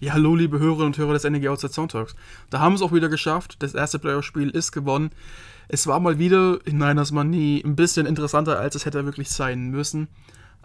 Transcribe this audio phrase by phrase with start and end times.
[0.00, 2.14] Ja, hallo, liebe Hörerinnen und Hörer des NEG Outside Soundtalks.
[2.50, 3.56] Da haben wir es auch wieder geschafft.
[3.64, 5.10] Das erste Playoff-Spiel ist gewonnen.
[5.66, 9.70] Es war mal wieder in Niners Money ein bisschen interessanter, als es hätte wirklich sein
[9.70, 10.06] müssen.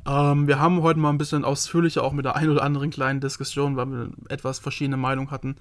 [0.05, 3.21] Ähm, wir haben heute mal ein bisschen ausführlicher, auch mit der ein oder anderen kleinen
[3.21, 5.55] Diskussion, weil wir etwas verschiedene Meinungen hatten,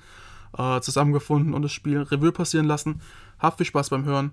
[0.59, 3.01] äh, zusammengefunden und das Spiel Revue passieren lassen.
[3.39, 4.33] Habt viel Spaß beim Hören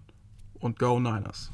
[0.60, 1.54] und Go Niners!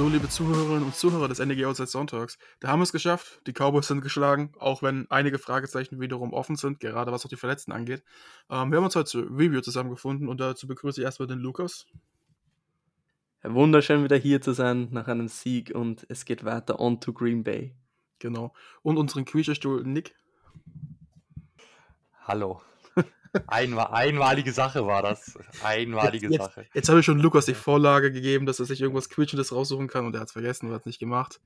[0.00, 2.38] Hallo, liebe Zuhörerinnen und Zuhörer des NDG Outside Sonntags.
[2.58, 3.42] Da haben wir es geschafft.
[3.46, 7.36] Die Cowboys sind geschlagen, auch wenn einige Fragezeichen wiederum offen sind, gerade was auch die
[7.36, 8.02] Verletzten angeht.
[8.48, 11.86] Ähm, wir haben uns heute zur Review zusammengefunden und dazu begrüße ich erstmal den Lukas.
[13.42, 17.44] Wunderschön wieder hier zu sein nach einem Sieg und es geht weiter on to Green
[17.44, 17.74] Bay.
[18.20, 18.54] Genau.
[18.80, 20.14] Und unseren Quietscherstuhl Nick.
[22.22, 22.62] Hallo.
[23.46, 25.38] Einmal, einmalige Sache war das.
[25.62, 26.60] Einmalige jetzt, Sache.
[26.62, 29.88] Jetzt, jetzt habe ich schon Lukas die Vorlage gegeben, dass er sich irgendwas Quietschendes raussuchen
[29.88, 31.40] kann und er hat es vergessen und hat es nicht gemacht.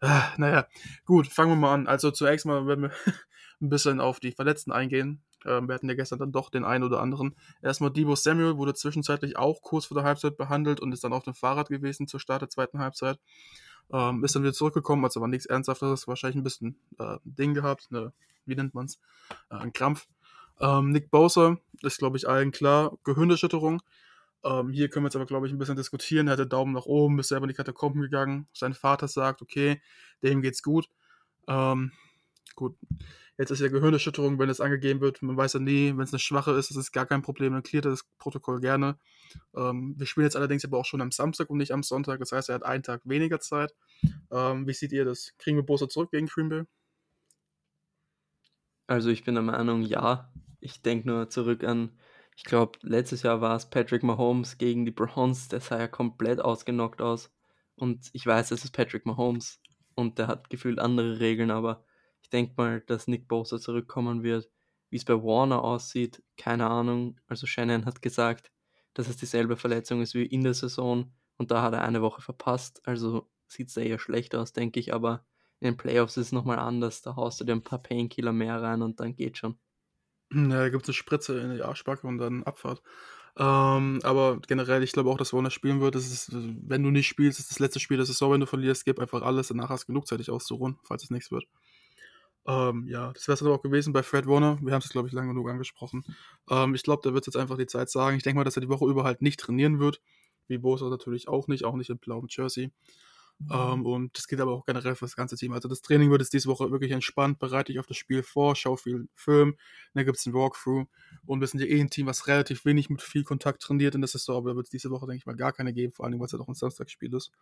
[0.00, 0.66] Ah, naja,
[1.04, 1.86] gut, fangen wir mal an.
[1.86, 2.90] Also zunächst mal werden wir
[3.60, 5.22] ein bisschen auf die Verletzten eingehen.
[5.44, 7.36] Ähm, wir hatten ja gestern dann doch den einen oder anderen.
[7.62, 11.24] Erstmal Debo Samuel wurde zwischenzeitlich auch kurz vor der Halbzeit behandelt und ist dann auf
[11.24, 13.18] dem Fahrrad gewesen zur Start der zweiten Halbzeit.
[13.92, 17.90] Ähm, ist dann wieder zurückgekommen, also war nichts Ernsthaftes, wahrscheinlich ein bisschen äh, Ding gehabt,
[17.90, 18.12] ne,
[18.46, 18.98] wie nennt man es?
[19.50, 20.06] Äh, ein Krampf.
[20.60, 23.82] Ähm, Nick Bowser ist, glaube ich, allen klar, Gehirnerschütterung.
[24.44, 26.28] Ähm, hier können wir jetzt aber, glaube ich, ein bisschen diskutieren.
[26.28, 28.48] Er hatte Daumen nach oben, ist selber in die Katakomben gegangen.
[28.52, 29.80] Sein Vater sagt, okay,
[30.22, 30.88] dem geht's gut.
[31.48, 31.92] Ähm,
[32.56, 32.76] gut,
[33.38, 35.22] jetzt ist ja Gehirnerschütterung, wenn es angegeben wird.
[35.22, 37.62] Man weiß ja nie, wenn es eine schwache ist, das ist gar kein Problem, dann
[37.62, 38.98] klärt er das Protokoll gerne.
[39.56, 42.18] Ähm, wir spielen jetzt allerdings aber auch schon am Samstag und nicht am Sonntag.
[42.18, 43.74] Das heißt, er hat einen Tag weniger Zeit.
[44.30, 45.32] Ähm, wie seht ihr das?
[45.38, 46.66] Kriegen wir Bowser zurück gegen Green?
[48.92, 50.30] Also ich bin der Meinung, ja.
[50.60, 51.98] Ich denke nur zurück an,
[52.36, 56.42] ich glaube, letztes Jahr war es Patrick Mahomes gegen die Browns, der sah ja komplett
[56.42, 57.32] ausgenockt aus.
[57.74, 59.62] Und ich weiß, es ist Patrick Mahomes
[59.94, 61.86] und der hat gefühlt andere Regeln, aber
[62.20, 64.50] ich denke mal, dass Nick Bosa zurückkommen wird.
[64.90, 67.18] Wie es bei Warner aussieht, keine Ahnung.
[67.28, 68.52] Also Shannon hat gesagt,
[68.92, 72.20] dass es dieselbe Verletzung ist wie in der Saison und da hat er eine Woche
[72.20, 72.82] verpasst.
[72.84, 75.24] Also sieht es eher schlecht aus, denke ich, aber
[75.62, 77.02] in den Playoffs ist es nochmal anders.
[77.02, 79.56] Da haust du dir ein paar Painkiller mehr rein und dann geht schon.
[80.32, 82.82] Ja, da gibt es eine Spritze in die Arschbacke und dann Abfahrt.
[83.36, 85.94] Ähm, aber generell, ich glaube auch, dass Warner spielen wird.
[85.94, 88.84] Das ist, wenn du nicht spielst, ist das letzte Spiel der Saison, wenn du verlierst,
[88.84, 91.44] gib einfach alles, danach hast du genug Zeit, dich auszuruhen, falls es nichts wird.
[92.44, 94.58] Ähm, ja, das wäre es dann auch gewesen bei Fred Warner.
[94.62, 96.02] Wir haben es, glaube ich, lange genug angesprochen.
[96.50, 98.16] Ähm, ich glaube, da wird jetzt einfach die Zeit sagen.
[98.16, 100.00] Ich denke mal, dass er die Woche über halt nicht trainieren wird.
[100.48, 102.72] Wie Bosa natürlich auch nicht, auch nicht in blauem Jersey.
[103.50, 105.52] Ähm, und das geht aber auch generell für das ganze Team.
[105.52, 108.54] Also das Training wird jetzt diese Woche wirklich entspannt, bereite dich auf das Spiel vor,
[108.56, 109.56] schau viel Film,
[109.94, 110.86] dann gibt es ein Walkthrough
[111.26, 114.00] und wir sind ja eh ein Team, was relativ wenig mit viel Kontakt trainiert in
[114.00, 116.06] der Saison, aber da wird es diese Woche, denke ich mal, gar keine geben, vor
[116.06, 117.32] allem, weil es ja doch ein Samstagsspiel ist.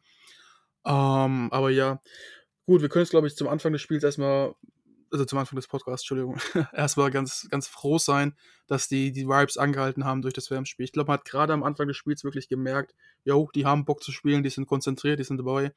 [0.84, 2.00] Ähm, aber ja,
[2.66, 4.54] gut, wir können jetzt, glaube ich, zum Anfang des Spiels erstmal
[5.12, 6.38] also zum Anfang des Podcasts, Entschuldigung,
[6.72, 8.34] erstmal ganz, ganz froh sein,
[8.66, 10.84] dass die, die Vibes angehalten haben durch das WM-Spiel.
[10.84, 12.94] Ich glaube, man hat gerade am Anfang des Spiels wirklich gemerkt,
[13.24, 15.72] jo, die haben Bock zu spielen, die sind konzentriert, die sind dabei.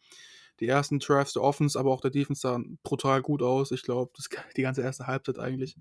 [0.59, 3.71] Die ersten Drafts der Offense, aber auch der Defense sahen brutal gut aus.
[3.71, 4.11] Ich glaube,
[4.57, 5.75] die ganze erste Halbzeit eigentlich.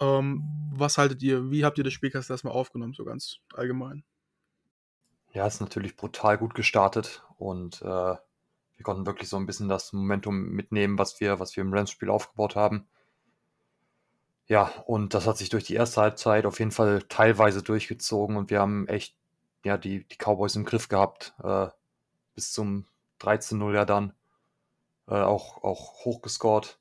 [0.00, 0.42] Ähm,
[0.74, 1.50] was haltet ihr?
[1.50, 4.04] Wie habt ihr das Spielcast erstmal aufgenommen, so ganz allgemein?
[5.32, 8.16] Ja, ist natürlich brutal gut gestartet und äh,
[8.82, 12.10] wir konnten wirklich so ein bisschen das Momentum mitnehmen, was wir, was wir im Rams-Spiel
[12.10, 12.88] aufgebaut haben.
[14.48, 18.50] Ja, und das hat sich durch die erste Halbzeit auf jeden Fall teilweise durchgezogen und
[18.50, 19.16] wir haben echt
[19.64, 21.32] ja, die, die Cowboys im Griff gehabt.
[21.44, 21.68] Äh,
[22.34, 22.86] bis zum
[23.20, 24.14] 13-0 ja dann.
[25.06, 26.80] Äh, auch, auch hochgescored.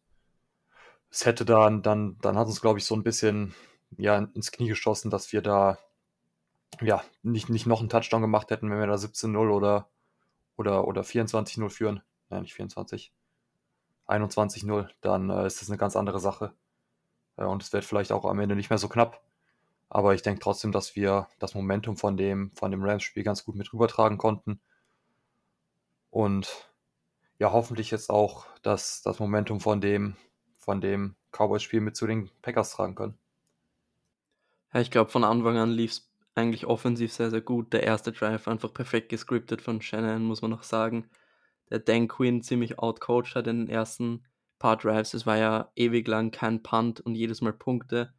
[1.11, 3.53] Es hätte dann, dann, dann hat uns, glaube ich, so ein bisschen
[3.95, 5.77] ja, ins Knie geschossen, dass wir da
[6.81, 9.87] ja, nicht, nicht noch einen Touchdown gemacht hätten, wenn wir da 17-0 oder,
[10.57, 12.01] oder, oder 24-0 führen.
[12.29, 13.13] Ja, nicht 24.
[14.07, 16.53] 21-0, dann äh, ist das eine ganz andere Sache.
[17.37, 19.21] Äh, und es wird vielleicht auch am Ende nicht mehr so knapp.
[19.89, 23.55] Aber ich denke trotzdem, dass wir das Momentum von dem, von dem Rams-Spiel ganz gut
[23.55, 24.61] mit rübertragen konnten.
[26.09, 26.71] Und
[27.39, 30.15] ja, hoffentlich jetzt auch das, das Momentum von dem,
[30.57, 33.17] von dem Cowboys-Spiel mit zu den Packers tragen können.
[34.73, 37.73] Ja, ich glaube, von Anfang an lief es eigentlich offensiv sehr, sehr gut.
[37.73, 41.09] Der erste Drive einfach perfekt gescriptet von Shannon, muss man noch sagen.
[41.69, 44.25] Der Dan Quinn ziemlich outcoached hat in den ersten
[44.59, 45.13] paar Drives.
[45.13, 48.13] Es war ja ewig lang kein Punt und jedes Mal Punkte.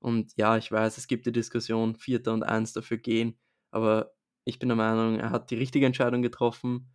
[0.00, 3.38] Und ja, ich weiß, es gibt die Diskussion, Vierter und Eins dafür gehen.
[3.70, 4.12] Aber
[4.44, 6.88] ich bin der Meinung, er hat die richtige Entscheidung getroffen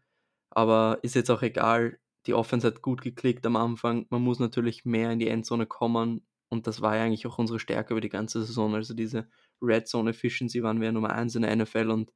[0.51, 1.97] aber ist jetzt auch egal.
[2.27, 4.05] die Offense hat gut geklickt am Anfang.
[4.11, 6.27] Man muss natürlich mehr in die Endzone kommen.
[6.49, 8.75] Und das war ja eigentlich auch unsere Stärke über die ganze Saison.
[8.75, 9.27] Also diese
[9.61, 11.89] Red Zone Efficiency waren wir Nummer 1 in der NFL.
[11.89, 12.11] Und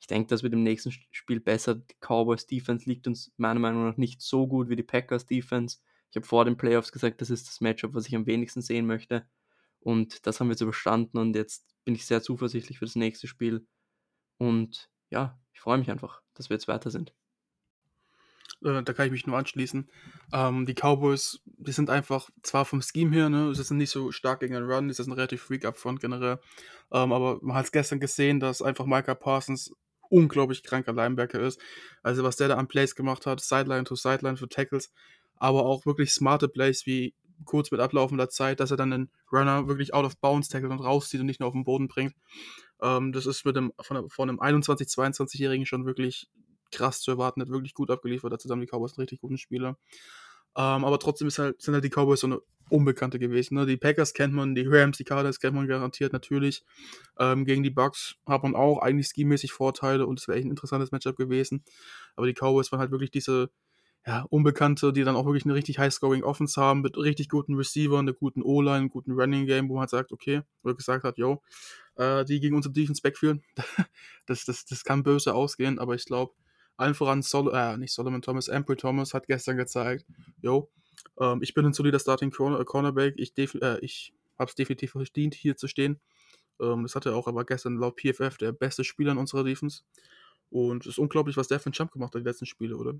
[0.00, 1.74] ich denke, das wird im nächsten Spiel besser.
[1.76, 5.78] Die Cowboys Defense liegt uns meiner Meinung nach nicht so gut wie die Packers Defense.
[6.10, 8.86] Ich habe vor den Playoffs gesagt, das ist das Matchup, was ich am wenigsten sehen
[8.86, 9.26] möchte.
[9.80, 13.26] Und das haben wir jetzt überstanden und jetzt bin ich sehr zuversichtlich für das nächste
[13.28, 13.66] Spiel.
[14.38, 17.14] Und ja, ich freue mich einfach, dass wir jetzt weiter sind.
[18.64, 19.88] Äh, da kann ich mich nur anschließen.
[20.32, 24.12] Ähm, die Cowboys, die sind einfach, zwar vom Scheme her, ne, sie sind nicht so
[24.12, 26.38] stark gegen den Run, die sind relativ freak up front generell.
[26.92, 29.72] Ähm, aber man hat es gestern gesehen, dass einfach Micah Parsons
[30.08, 31.60] unglaublich kranker Linebacker ist.
[32.02, 34.92] Also was der da an Plays gemacht hat, Sideline to Sideline für Tackles,
[35.36, 37.14] aber auch wirklich smarte Plays wie
[37.44, 40.80] kurz mit ablaufender Zeit, dass er dann den Runner wirklich out of bounds tackelt und
[40.80, 42.14] rauszieht und nicht nur auf den Boden bringt.
[42.80, 46.28] Ähm, das ist mit dem, von, von einem 21-, 22-Jährigen schon wirklich
[46.70, 49.78] krass zu erwarten, hat wirklich gut abgeliefert, dazu haben die Cowboys einen richtig guten Spieler.
[50.56, 52.40] Ähm, aber trotzdem halt, sind halt die Cowboys so eine
[52.70, 53.56] Unbekannte gewesen.
[53.56, 53.66] Ne?
[53.66, 56.64] Die Packers kennt man, die Rams, die Cardinals kennt man garantiert natürlich.
[57.18, 60.50] Ähm, gegen die Bucks hat man auch eigentlich skimäßig Vorteile und es wäre echt ein
[60.50, 61.62] interessantes Matchup gewesen.
[62.16, 63.50] Aber die Cowboys waren halt wirklich diese
[64.06, 68.00] ja, Unbekannte, die dann auch wirklich eine richtig high-scoring Offense haben, mit richtig guten Receivern,
[68.00, 71.42] einer guten O-Line, einem guten Running-Game, wo man halt sagt, okay, oder gesagt hat, yo,
[71.96, 73.42] äh, die gegen unser Defense backfield,
[74.26, 76.32] das, das, das kann böse ausgehen, aber ich glaube,
[76.76, 80.06] allen voran, Sol äh, nicht Solomon Thomas, Ample Thomas hat gestern gezeigt,
[80.40, 80.70] yo,
[81.18, 85.34] ähm, ich bin ein solider Starting Corner Cornerback, ich, äh, ich habe es definitiv verdient,
[85.34, 86.00] hier zu stehen.
[86.60, 89.82] Ähm, das hatte auch aber gestern laut PFF der beste Spieler in unserer Defense.
[90.50, 92.94] Und es ist unglaublich, was der für einen Jump gemacht hat, die letzten Spiele, oder?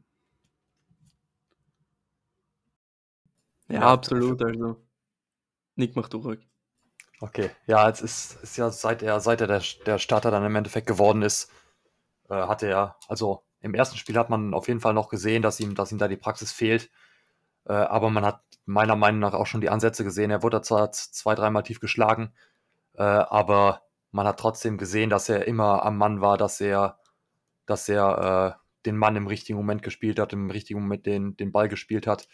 [3.69, 4.43] Ja, ja absolut.
[4.43, 4.83] Also,
[5.77, 6.41] Nick, mach du ruhig.
[7.21, 10.55] Okay, ja, es ist, ist ja seit er, seit er der, der Starter dann im
[10.55, 11.51] Endeffekt geworden ist,
[12.29, 15.61] äh, hat er, also im ersten Spiel hat man auf jeden Fall noch gesehen, dass
[15.61, 16.91] ihm, dass ihm da die Praxis fehlt.
[17.67, 20.31] Äh, aber man hat meiner Meinung nach auch schon die Ansätze gesehen.
[20.31, 22.33] Er wurde zwar zwei, dreimal tief geschlagen,
[22.95, 23.83] äh, aber
[24.13, 26.99] man hat trotzdem gesehen, dass er immer am Mann war, dass er,
[27.67, 31.53] dass er äh, den Mann im richtigen Moment gespielt hat, im richtigen Moment den, den
[31.53, 32.29] Ball gespielt hat.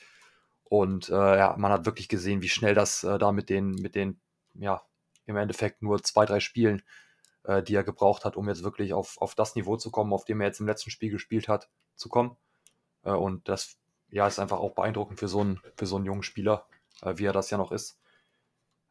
[0.64, 3.94] Und äh, ja, man hat wirklich gesehen, wie schnell das äh, da mit den, mit
[3.94, 4.20] den,
[4.55, 4.82] ja,
[5.26, 6.82] im Endeffekt nur zwei, drei Spielen
[7.44, 10.24] äh, die er gebraucht hat, um jetzt wirklich auf, auf das Niveau zu kommen, auf
[10.24, 12.36] dem er jetzt im letzten Spiel gespielt hat, zu kommen.
[13.04, 13.76] Äh, und das
[14.10, 16.66] ja, ist einfach auch beeindruckend für so einen, für so einen jungen Spieler,
[17.02, 17.98] äh, wie er das ja noch ist.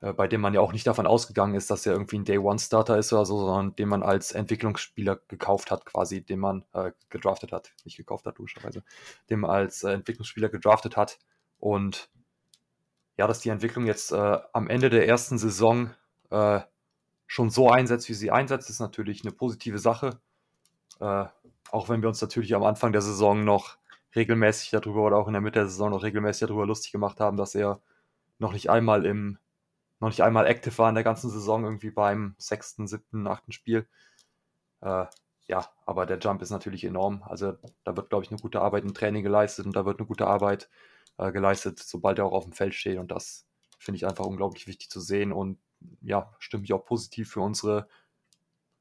[0.01, 2.97] Äh, bei dem man ja auch nicht davon ausgegangen ist, dass er irgendwie ein Day-One-Starter
[2.97, 7.51] ist oder so, sondern den man als Entwicklungsspieler gekauft hat, quasi, den man äh, gedraftet
[7.51, 7.71] hat.
[7.85, 8.83] Nicht gekauft hat, logischerweise.
[9.29, 11.19] Den man als äh, Entwicklungsspieler gedraftet hat.
[11.59, 12.09] Und
[13.17, 15.91] ja, dass die Entwicklung jetzt am Ende der ersten Saison
[17.31, 20.19] schon so einsetzt, wie sie einsetzt, ist natürlich eine positive Sache.
[20.99, 21.27] Äh,
[21.71, 23.77] auch wenn wir uns natürlich am Anfang der Saison noch
[24.17, 27.37] regelmäßig darüber oder auch in der Mitte der Saison noch regelmäßig darüber lustig gemacht haben,
[27.37, 27.79] dass er
[28.37, 29.37] noch nicht einmal im,
[30.01, 33.87] noch nicht einmal active war in der ganzen Saison, irgendwie beim sechsten, siebten, achten Spiel.
[34.81, 35.05] Äh,
[35.45, 37.23] ja, aber der Jump ist natürlich enorm.
[37.23, 37.53] Also
[37.85, 40.27] da wird, glaube ich, eine gute Arbeit im Training geleistet und da wird eine gute
[40.27, 40.69] Arbeit
[41.17, 42.97] äh, geleistet, sobald er auch auf dem Feld steht.
[42.97, 43.47] Und das
[43.79, 45.31] finde ich einfach unglaublich wichtig zu sehen.
[45.31, 45.59] Und
[46.01, 47.87] ja, stimmt mich auch positiv für unsere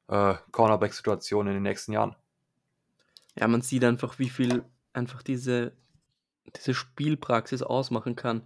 [0.08, 2.16] äh, Cornerback-Situation in den nächsten Jahren.
[3.36, 5.72] Ja, man sieht einfach, wie viel einfach diese,
[6.56, 8.42] diese Spielpraxis ausmachen kann.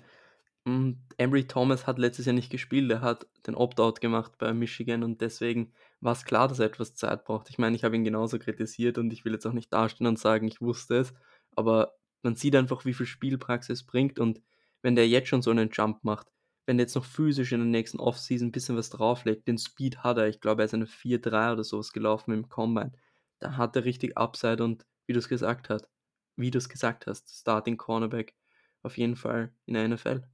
[0.65, 5.03] Und Emery Thomas hat letztes Jahr nicht gespielt, er hat den Opt-out gemacht bei Michigan
[5.03, 7.51] und deswegen war es klar, dass er etwas Zeit braucht.
[7.51, 10.19] Ich meine, ich habe ihn genauso kritisiert und ich will jetzt auch nicht dastehen und
[10.19, 11.15] sagen, ich wusste es,
[11.55, 14.41] aber man sieht einfach, wie viel Spielpraxis bringt und
[14.81, 16.29] wenn der jetzt schon so einen Jump macht,
[16.67, 19.99] wenn er jetzt noch physisch in der nächsten Offseason ein bisschen was drauflegt, den Speed
[19.99, 22.93] hat er, ich glaube, er ist eine 4-3 oder sowas gelaufen im Combine,
[23.41, 25.89] dann hat er richtig Upside und wie du es gesagt hast,
[26.37, 28.35] wie du es gesagt hast, Starting Cornerback
[28.83, 30.25] auf jeden Fall in der NFL.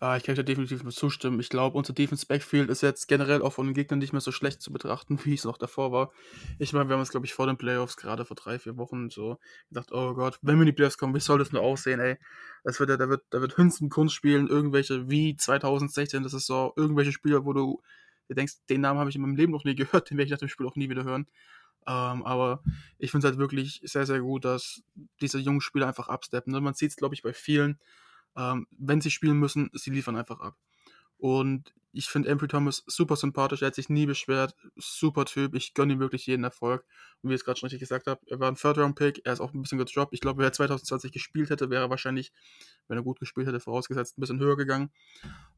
[0.00, 1.40] Ah, ich kann dir definitiv nur zustimmen.
[1.40, 4.32] Ich glaube, unser Defense Backfield ist jetzt generell auch von den Gegnern nicht mehr so
[4.32, 6.12] schlecht zu betrachten, wie es noch davor war.
[6.58, 9.10] Ich meine, wir haben uns, glaube ich, vor den Playoffs gerade vor drei, vier Wochen
[9.10, 12.00] so gedacht, oh Gott, wenn wir in die Playoffs kommen, wie soll das nur aussehen,
[12.00, 12.18] ey?
[12.64, 16.72] Das wird, da wird, da wird Hünzen Kunst spielen, irgendwelche, wie 2016, das ist so,
[16.76, 17.80] irgendwelche Spieler, wo du
[18.28, 20.32] dir denkst, den Namen habe ich in meinem Leben noch nie gehört, den werde ich
[20.32, 21.26] nach dem Spiel auch nie wieder hören.
[21.86, 22.62] Ähm, aber
[22.98, 24.82] ich finde es halt wirklich sehr, sehr gut, dass
[25.20, 26.52] diese jungen Spieler einfach absteppen.
[26.52, 26.60] Ne?
[26.60, 27.78] Man sieht es, glaube ich, bei vielen,
[28.36, 30.56] ähm, wenn sie spielen müssen, sie liefern einfach ab.
[31.18, 35.74] Und ich finde Ambry Thomas super sympathisch, er hat sich nie beschwert, super Typ, ich
[35.74, 36.84] gönne ihm wirklich jeden Erfolg.
[37.22, 39.40] Und wie ich es gerade schon richtig gesagt habe, er war ein Third-Round-Pick, er ist
[39.40, 40.12] auch ein bisschen gedroppt.
[40.12, 42.32] Ich glaube, wenn er 2020 gespielt hätte, wäre er wahrscheinlich,
[42.88, 44.90] wenn er gut gespielt hätte, vorausgesetzt, ein bisschen höher gegangen.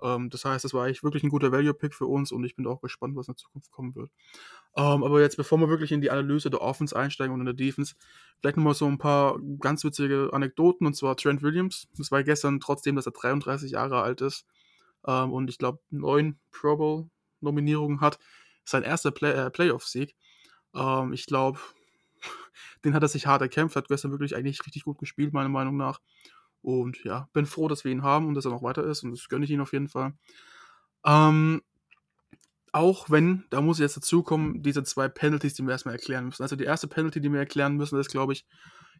[0.02, 2.66] Ähm, das heißt, das war eigentlich wirklich ein guter Value-Pick für uns und ich bin
[2.66, 4.10] auch gespannt, was in der Zukunft kommen wird.
[4.76, 7.54] Ähm, aber jetzt, bevor wir wirklich in die Analyse der Offense einsteigen und in der
[7.54, 7.94] Defense,
[8.40, 11.88] vielleicht nochmal so ein paar ganz witzige Anekdoten und zwar Trent Williams.
[11.96, 14.44] Das war gestern, trotzdem, dass er 33 Jahre alt ist,
[15.06, 17.10] ähm, und ich glaube neun Pro Bowl
[17.40, 18.18] Nominierungen hat.
[18.64, 20.14] Sein erster Play äh, Playoff-Sieg.
[20.74, 21.58] Ähm, ich glaube,
[22.84, 25.76] den hat er sich hart erkämpft, hat gestern wirklich eigentlich richtig gut gespielt, meiner Meinung
[25.76, 26.00] nach.
[26.62, 29.12] Und ja, bin froh, dass wir ihn haben und dass er noch weiter ist und
[29.12, 30.14] das gönne ich ihn auf jeden Fall.
[31.04, 31.62] Ähm,
[32.72, 36.26] auch wenn, da muss ich jetzt dazu kommen, diese zwei Penalties, die wir erstmal erklären
[36.26, 36.42] müssen.
[36.42, 38.46] Also die erste Penalty, die wir erklären müssen, ist, glaube ich,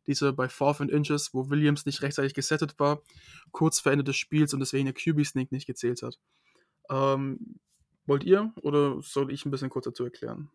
[0.07, 3.03] diese bei Fourth and Inches, wo Williams nicht rechtzeitig gesettet war,
[3.51, 6.19] kurz vor Ende des Spiels und deswegen der QB-Sneak nicht gezählt hat.
[6.91, 7.59] Ähm,
[8.07, 10.51] wollt ihr oder soll ich ein bisschen kurz dazu erklären?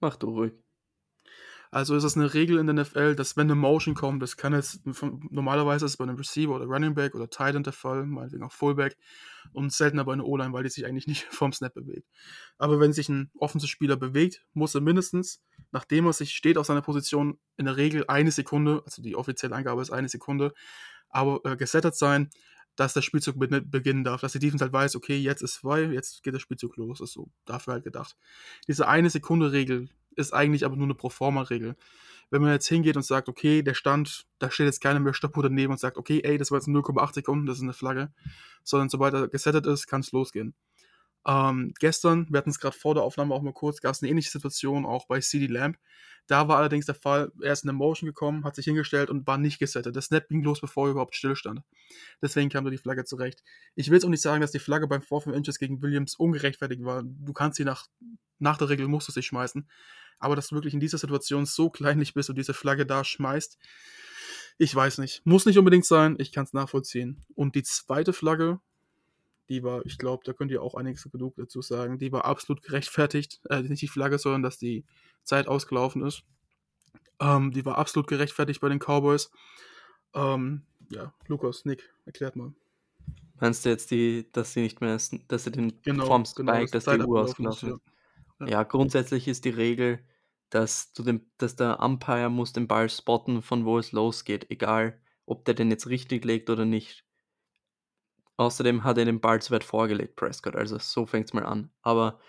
[0.00, 0.63] Mach du ruhig.
[1.74, 4.52] Also ist es eine Regel in der NFL, dass wenn eine Motion kommt, das kann
[4.52, 4.82] jetzt
[5.28, 8.44] normalerweise ist es bei einem Receiver oder Running Back oder Tight End der Fall, meinetwegen
[8.44, 8.96] auch Fullback
[9.52, 12.06] und seltener bei einer O-Line, weil die sich eigentlich nicht vom Snap bewegt.
[12.58, 16.80] Aber wenn sich ein Offensive-Spieler bewegt, muss er mindestens, nachdem er sich steht auf seiner
[16.80, 20.54] Position, in der Regel eine Sekunde, also die offizielle Angabe ist eine Sekunde,
[21.08, 22.30] aber äh, gesettet sein,
[22.76, 26.22] dass der Spielzug beginnen darf, dass die Defense halt weiß, okay, jetzt ist zwei, jetzt
[26.22, 28.16] geht der Spielzug los, ist so dafür halt gedacht.
[28.68, 31.76] Diese eine Sekunde Regel ist eigentlich aber nur eine Proforma-Regel.
[32.30, 35.42] Wenn man jetzt hingeht und sagt, okay, der Stand, da steht jetzt keiner mehr Stoppuhr
[35.42, 38.12] daneben und sagt, okay, ey, das war jetzt 0,8 Sekunden, das ist eine Flagge,
[38.64, 40.54] sondern sobald er gesettet ist, kann es losgehen.
[41.26, 44.10] Ähm, gestern, wir hatten es gerade vor der Aufnahme auch mal kurz, gab es eine
[44.10, 45.78] ähnliche Situation auch bei CD Lamp.
[46.26, 49.26] Da war allerdings der Fall, er ist in eine Motion gekommen, hat sich hingestellt und
[49.26, 49.94] war nicht gesettet.
[49.94, 51.62] Der Snap ging los, bevor er überhaupt stillstand.
[52.22, 53.42] Deswegen kam da die Flagge zurecht.
[53.74, 56.82] Ich will jetzt auch nicht sagen, dass die Flagge beim 4 Inches gegen Williams ungerechtfertigt
[56.84, 57.02] war.
[57.04, 57.86] Du kannst sie nach,
[58.38, 59.68] nach der Regel, musst du sie schmeißen.
[60.24, 63.58] Aber dass du wirklich in dieser Situation so kleinlich bist und diese Flagge da schmeißt,
[64.58, 65.24] ich weiß nicht.
[65.26, 67.24] Muss nicht unbedingt sein, ich kann es nachvollziehen.
[67.34, 68.60] Und die zweite Flagge,
[69.48, 72.62] die war, ich glaube, da könnt ihr auch einiges genug dazu sagen, die war absolut
[72.62, 73.40] gerechtfertigt.
[73.50, 74.84] Äh, nicht die Flagge, sondern dass die
[75.22, 76.22] Zeit ausgelaufen ist.
[77.20, 79.30] Ähm, die war absolut gerechtfertigt bei den Cowboys.
[80.14, 82.52] Ähm, ja, Lukas, Nick, erklärt mal.
[83.40, 86.66] Meinst du jetzt die, dass sie nicht mehr, dass sie den genau, vom Spike, genau,
[86.66, 87.80] dass die Uhr ausgelaufen ist?
[88.40, 88.46] Ja.
[88.46, 88.62] ja.
[88.62, 89.98] grundsätzlich ist die Regel,
[90.54, 95.00] dass, du den, dass der Umpire muss den Ball spotten, von wo es losgeht, egal
[95.26, 97.04] ob der den jetzt richtig legt oder nicht.
[98.36, 100.54] Außerdem hat er den Ball zu weit vorgelegt, Prescott.
[100.54, 101.70] Also so fängt es mal an.
[101.82, 102.20] Aber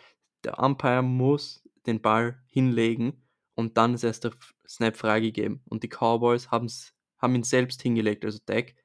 [0.43, 4.31] der Umpire muss den Ball hinlegen und dann ist erst der
[4.67, 5.61] Snap freigegeben.
[5.65, 8.75] Und die Cowboys haben ihn selbst hingelegt, also Deck,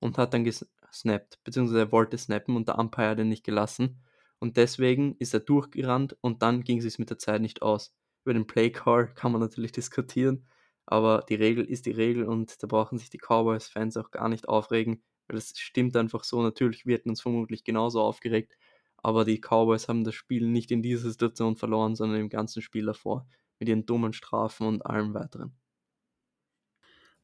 [0.00, 4.02] und hat dann gesnappt, beziehungsweise er wollte snappen und der Umpire hat ihn nicht gelassen.
[4.40, 7.94] Und deswegen ist er durchgerannt und dann ging es mit der Zeit nicht aus.
[8.28, 10.46] Über den Play Call kann man natürlich diskutieren,
[10.84, 14.50] aber die Regel ist die Regel und da brauchen sich die Cowboys-Fans auch gar nicht
[14.50, 15.02] aufregen.
[15.28, 16.42] Weil das stimmt einfach so.
[16.42, 18.58] Natürlich wird uns vermutlich genauso aufgeregt.
[18.98, 22.84] Aber die Cowboys haben das Spiel nicht in dieser Situation verloren, sondern im ganzen Spiel
[22.84, 23.26] davor.
[23.60, 25.56] Mit ihren dummen Strafen und allem weiteren.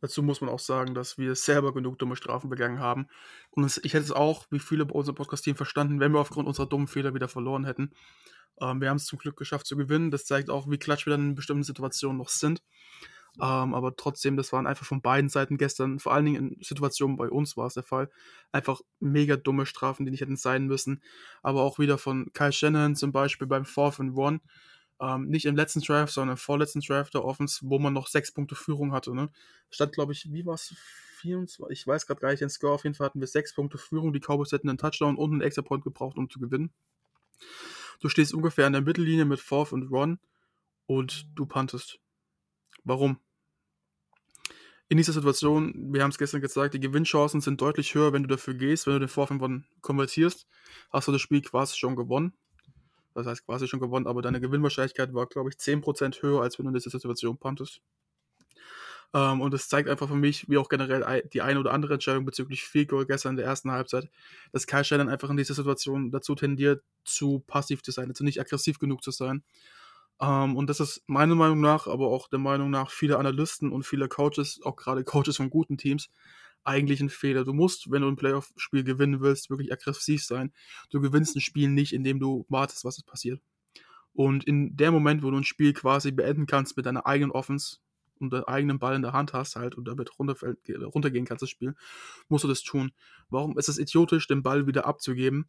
[0.00, 3.08] Dazu muss man auch sagen, dass wir selber genug dumme Strafen begangen haben.
[3.50, 6.66] Und ich hätte es auch, wie viele bei unserem Podcast-Team verstanden, wenn wir aufgrund unserer
[6.66, 7.90] dummen Fehler wieder verloren hätten.
[8.60, 10.10] Ähm, wir haben es zum Glück geschafft zu gewinnen.
[10.10, 12.62] Das zeigt auch, wie klatsch wir dann in bestimmten Situationen noch sind.
[13.40, 17.16] Ähm, aber trotzdem, das waren einfach von beiden Seiten gestern, vor allen Dingen in Situationen
[17.16, 18.08] bei uns war es der Fall,
[18.52, 21.02] einfach mega dumme Strafen, die nicht hätten sein müssen.
[21.42, 24.40] Aber auch wieder von Kyle Shannon zum Beispiel beim Fourth and One.
[25.00, 28.32] Ähm, nicht im letzten Draft, sondern im vorletzten Draft der Offense, wo man noch sechs
[28.32, 29.12] Punkte Führung hatte.
[29.12, 29.28] Ne?
[29.70, 30.74] Stand, glaube ich, wie war es?
[31.24, 33.78] 24, ich weiß gerade gar nicht den Score, auf jeden Fall hatten wir sechs Punkte
[33.78, 34.12] Führung.
[34.12, 36.70] Die Cowboys hätten einen Touchdown und einen Extra Point gebraucht, um zu gewinnen.
[38.00, 40.18] Du stehst ungefähr an der Mittellinie mit Fourth und One
[40.86, 41.98] und du puntest.
[42.84, 43.18] Warum?
[44.88, 48.28] In dieser Situation, wir haben es gestern gesagt, die Gewinnchancen sind deutlich höher, wenn du
[48.28, 49.40] dafür gehst, wenn du den Vorfeld
[49.80, 50.46] konvertierst,
[50.90, 52.34] hast du das Spiel quasi schon gewonnen.
[53.14, 56.64] Das heißt quasi schon gewonnen, aber deine Gewinnwahrscheinlichkeit war, glaube ich, 10% höher, als wenn
[56.64, 57.80] du in dieser Situation puntest.
[59.14, 62.24] Ähm, und es zeigt einfach für mich, wie auch generell die eine oder andere Entscheidung
[62.24, 64.10] bezüglich Field Goal gestern in der ersten Halbzeit,
[64.52, 68.40] dass Kai Shannon einfach in dieser Situation dazu tendiert, zu passiv zu sein, also nicht
[68.40, 69.44] aggressiv genug zu sein.
[70.20, 73.84] Ähm, und das ist meiner Meinung nach, aber auch der Meinung nach vieler Analysten und
[73.86, 76.10] vieler Coaches, auch gerade Coaches von guten Teams,
[76.64, 77.44] eigentlich ein Fehler.
[77.44, 80.52] Du musst, wenn du ein Playoff-Spiel gewinnen willst, wirklich aggressiv sein.
[80.90, 83.40] Du gewinnst ein Spiel nicht, indem du wartest, was passiert.
[84.12, 87.78] Und in dem Moment, wo du ein Spiel quasi beenden kannst mit deiner eigenen Offense
[88.20, 91.74] und deinem eigenen Ball in der Hand hast halt und damit runtergehen kannst, das Spiel,
[92.28, 92.92] musst du das tun.
[93.28, 95.48] Warum ist es idiotisch, den Ball wieder abzugeben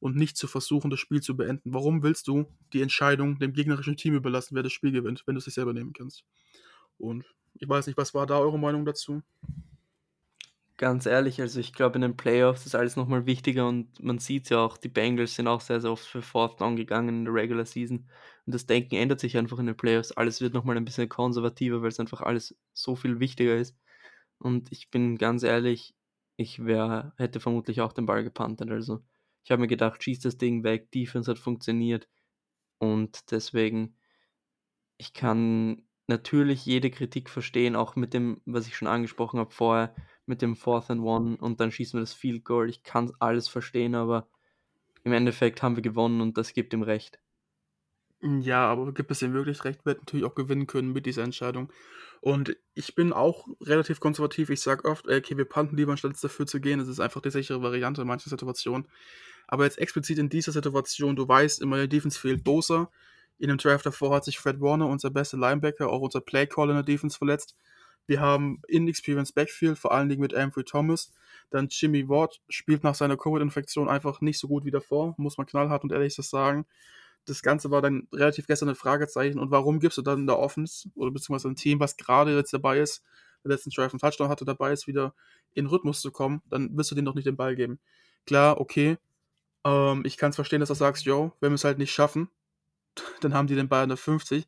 [0.00, 1.72] und nicht zu versuchen, das Spiel zu beenden.
[1.72, 5.38] Warum willst du die Entscheidung dem gegnerischen Team überlassen, wer das Spiel gewinnt, wenn du
[5.38, 6.24] es sich selber nehmen kannst?
[6.98, 7.24] Und
[7.54, 9.22] ich weiß nicht, was war da eure Meinung dazu?
[10.80, 14.48] Ganz ehrlich, also ich glaube, in den Playoffs ist alles nochmal wichtiger und man sieht
[14.48, 17.34] ja auch, die Bengals sind auch sehr, sehr oft für Fourth Down gegangen in der
[17.34, 18.08] Regular Season.
[18.46, 20.12] Und das Denken ändert sich einfach in den Playoffs.
[20.12, 23.76] Alles wird nochmal ein bisschen konservativer, weil es einfach alles so viel wichtiger ist.
[24.38, 25.94] Und ich bin ganz ehrlich,
[26.38, 28.70] ich wär, hätte vermutlich auch den Ball gepantet.
[28.70, 29.04] Also
[29.44, 32.08] ich habe mir gedacht, schieß das Ding weg, Defense hat funktioniert.
[32.78, 33.98] Und deswegen,
[34.96, 39.94] ich kann natürlich jede Kritik verstehen, auch mit dem, was ich schon angesprochen habe vorher,
[40.30, 42.70] mit dem Fourth and One und dann schießen wir das Field Goal.
[42.70, 44.28] Ich kann alles verstehen, aber
[45.04, 47.18] im Endeffekt haben wir gewonnen und das gibt ihm recht.
[48.22, 49.84] Ja, aber gibt es ihm wirklich recht?
[49.84, 51.72] Wir hätten natürlich auch gewinnen können mit dieser Entscheidung.
[52.20, 54.50] Und ich bin auch relativ konservativ.
[54.50, 56.78] Ich sage oft, okay, wir panten lieber, anstatt dafür zu gehen.
[56.78, 58.88] Das ist einfach die sichere Variante in manchen Situationen.
[59.48, 62.90] Aber jetzt explizit in dieser Situation, du weißt, in meiner Defense fehlt Bosa.
[63.38, 66.76] In dem Draft davor hat sich Fred Warner, unser bester Linebacker, auch unser Playcaller in
[66.76, 67.56] der Defense verletzt.
[68.06, 71.12] Wir haben Inexperienced Backfield, vor allen Dingen mit Amphrey Thomas.
[71.50, 75.46] Dann Jimmy Ward spielt nach seiner Covid-Infektion einfach nicht so gut wie davor, muss man
[75.46, 76.66] knallhart und ehrlich sagen.
[77.26, 79.38] Das Ganze war dann relativ gestern ein Fragezeichen.
[79.38, 82.52] Und warum gibst du dann in der Offense oder beziehungsweise ein Team, was gerade jetzt
[82.52, 83.04] dabei ist,
[83.44, 85.14] der letzten Drive einen Touchdown hatte, dabei ist, wieder
[85.52, 87.78] in Rhythmus zu kommen, dann wirst du denen doch nicht den Ball geben.
[88.26, 88.98] Klar, okay.
[89.64, 92.28] Ähm, ich kann es verstehen, dass du sagst, yo, wenn wir es halt nicht schaffen,
[93.20, 94.46] dann haben die den Ball an der 50.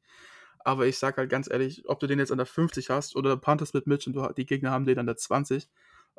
[0.65, 3.37] Aber ich sag halt ganz ehrlich, ob du den jetzt an der 50 hast oder
[3.37, 5.69] Panthers mit Mitch und du, die Gegner haben den an der 20,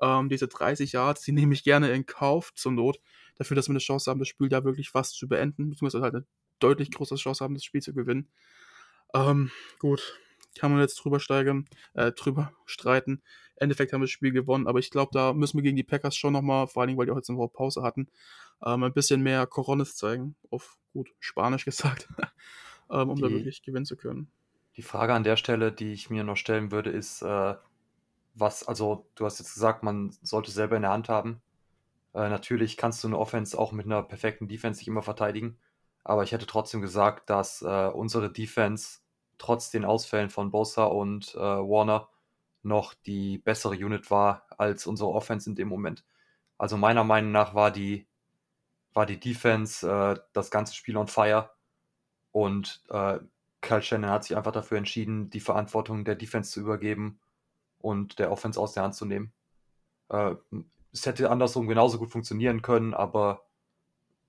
[0.01, 2.99] ähm, diese 30 Yards, die nehme ich gerne in Kauf zur Not,
[3.35, 6.15] dafür, dass wir eine Chance haben, das Spiel da wirklich fast zu beenden, beziehungsweise halt
[6.15, 6.25] eine
[6.59, 8.29] deutlich größere Chance haben, das Spiel zu gewinnen.
[9.13, 10.19] Ähm, gut,
[10.57, 13.21] kann man jetzt drüber steigern, äh, drüber streiten.
[13.55, 15.83] Im Endeffekt haben wir das Spiel gewonnen, aber ich glaube, da müssen wir gegen die
[15.83, 18.07] Packers schon nochmal, vor allem, weil die auch jetzt eine Woche Pause hatten,
[18.65, 22.07] ähm, ein bisschen mehr Coronis zeigen, auf gut Spanisch gesagt,
[22.89, 24.27] ähm, um die, da wirklich gewinnen zu können.
[24.75, 27.55] Die Frage an der Stelle, die ich mir noch stellen würde, ist, äh,
[28.35, 31.41] was, also du hast jetzt gesagt, man sollte selber in der Hand haben.
[32.13, 35.57] Äh, natürlich kannst du eine Offense auch mit einer perfekten Defense nicht immer verteidigen,
[36.03, 38.99] aber ich hätte trotzdem gesagt, dass äh, unsere Defense
[39.37, 42.09] trotz den Ausfällen von Bosa und äh, Warner
[42.61, 46.05] noch die bessere Unit war als unsere Offense in dem Moment.
[46.57, 48.07] Also meiner Meinung nach war die,
[48.93, 51.49] war die Defense äh, das ganze Spiel on fire
[52.33, 53.19] und äh,
[53.61, 57.19] Kyle Shannon hat sich einfach dafür entschieden, die Verantwortung der Defense zu übergeben
[57.79, 59.31] und der Offense aus der Hand zu nehmen.
[60.09, 60.35] Äh,
[60.91, 63.45] es hätte andersrum genauso gut funktionieren können, aber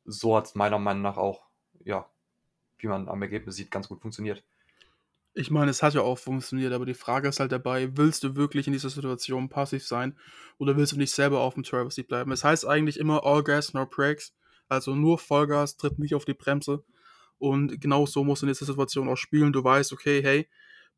[0.05, 1.47] so hat es meiner Meinung nach auch,
[1.85, 2.07] ja,
[2.79, 4.45] wie man am Ergebnis sieht, ganz gut funktioniert.
[5.33, 8.37] Ich meine, es hat ja auch funktioniert, aber die Frage ist halt dabei, willst du
[8.37, 10.17] wirklich in dieser Situation passiv sein
[10.59, 12.31] oder willst du nicht selber auf dem Travel Seat bleiben?
[12.31, 14.35] Es heißt eigentlich immer All Gas, No Brakes,
[14.69, 16.85] also nur Vollgas, tritt nicht auf die Bremse.
[17.39, 19.53] Und genau so musst du in dieser Situation auch spielen.
[19.53, 20.49] Du weißt, okay, hey,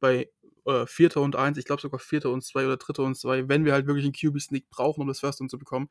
[0.00, 0.30] bei
[0.66, 3.64] äh, Vierter und Eins, ich glaube sogar Vierter und Zwei oder Dritter und Zwei, wenn
[3.64, 5.88] wir halt wirklich einen QB-Sneak brauchen, um das First Down zu bekommen,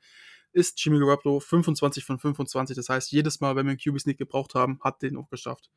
[0.51, 2.75] ist Jimmy Garoppolo 25 von 25.
[2.75, 5.69] Das heißt, jedes Mal, wenn wir einen QB-Sneak gebraucht haben, hat den auch geschafft.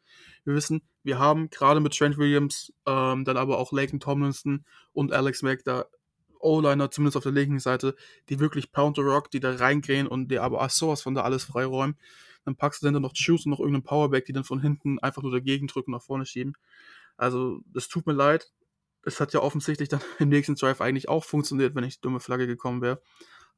[0.44, 5.12] Wir wissen, wir haben gerade mit Trent Williams, ähm, dann aber auch Laken Tomlinson und
[5.12, 5.86] Alex Mack da
[6.40, 7.96] O-Liner, zumindest auf der linken Seite,
[8.28, 11.44] die wirklich Pound the Rock, die da reingehen und die aber sowas von da alles
[11.44, 11.98] freiräumen.
[12.48, 15.20] Dann packst du dann noch Shoes und noch irgendeinen Powerback, die dann von hinten einfach
[15.20, 16.54] nur dagegen drücken, nach vorne schieben.
[17.18, 18.50] Also, es tut mir leid.
[19.02, 22.20] Es hat ja offensichtlich dann im nächsten Drive eigentlich auch funktioniert, wenn ich die dumme
[22.20, 23.02] Flagge gekommen wäre.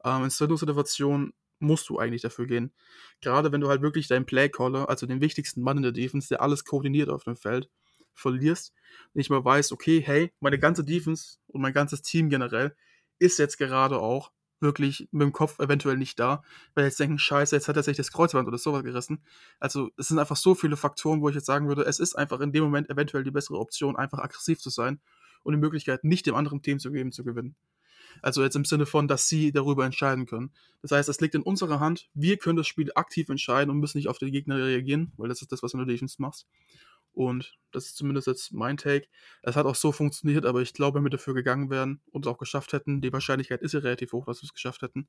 [0.05, 2.73] Ähm, in solchen Situationen musst du eigentlich dafür gehen.
[3.21, 6.43] Gerade wenn du halt wirklich deinen Playcaller, also den wichtigsten Mann in der Defense, der
[6.43, 7.71] alles koordiniert auf dem Feld,
[8.13, 8.75] verlierst,
[9.15, 12.75] nicht mal weißt, okay, hey, meine ganze Defense und mein ganzes Team generell
[13.21, 16.43] ist jetzt gerade auch wirklich mit dem Kopf eventuell nicht da,
[16.75, 19.25] weil jetzt denken, scheiße, jetzt hat er sich das Kreuzband oder sowas gerissen.
[19.59, 22.41] Also es sind einfach so viele Faktoren, wo ich jetzt sagen würde, es ist einfach
[22.41, 25.01] in dem Moment eventuell die bessere Option, einfach aggressiv zu sein
[25.43, 27.57] und die Möglichkeit nicht dem anderen Team zu geben, zu gewinnen.
[28.23, 30.53] Also jetzt im Sinne von, dass sie darüber entscheiden können.
[30.83, 32.09] Das heißt, es liegt in unserer Hand.
[32.15, 35.43] Wir können das Spiel aktiv entscheiden und müssen nicht auf den Gegner reagieren, weil das
[35.43, 36.47] ist das, was du in der Defense machst.
[37.13, 39.09] Und das ist zumindest jetzt mein Take.
[39.43, 42.33] Es hat auch so funktioniert, aber ich glaube, wenn wir dafür gegangen wären und es
[42.33, 45.09] auch geschafft hätten, die Wahrscheinlichkeit ist ja relativ hoch, dass wir es geschafft hätten.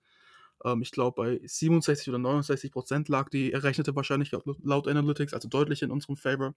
[0.64, 5.48] Ähm, ich glaube, bei 67 oder 69 Prozent lag die errechnete Wahrscheinlichkeit laut Analytics, also
[5.48, 6.56] deutlich in unserem Favor.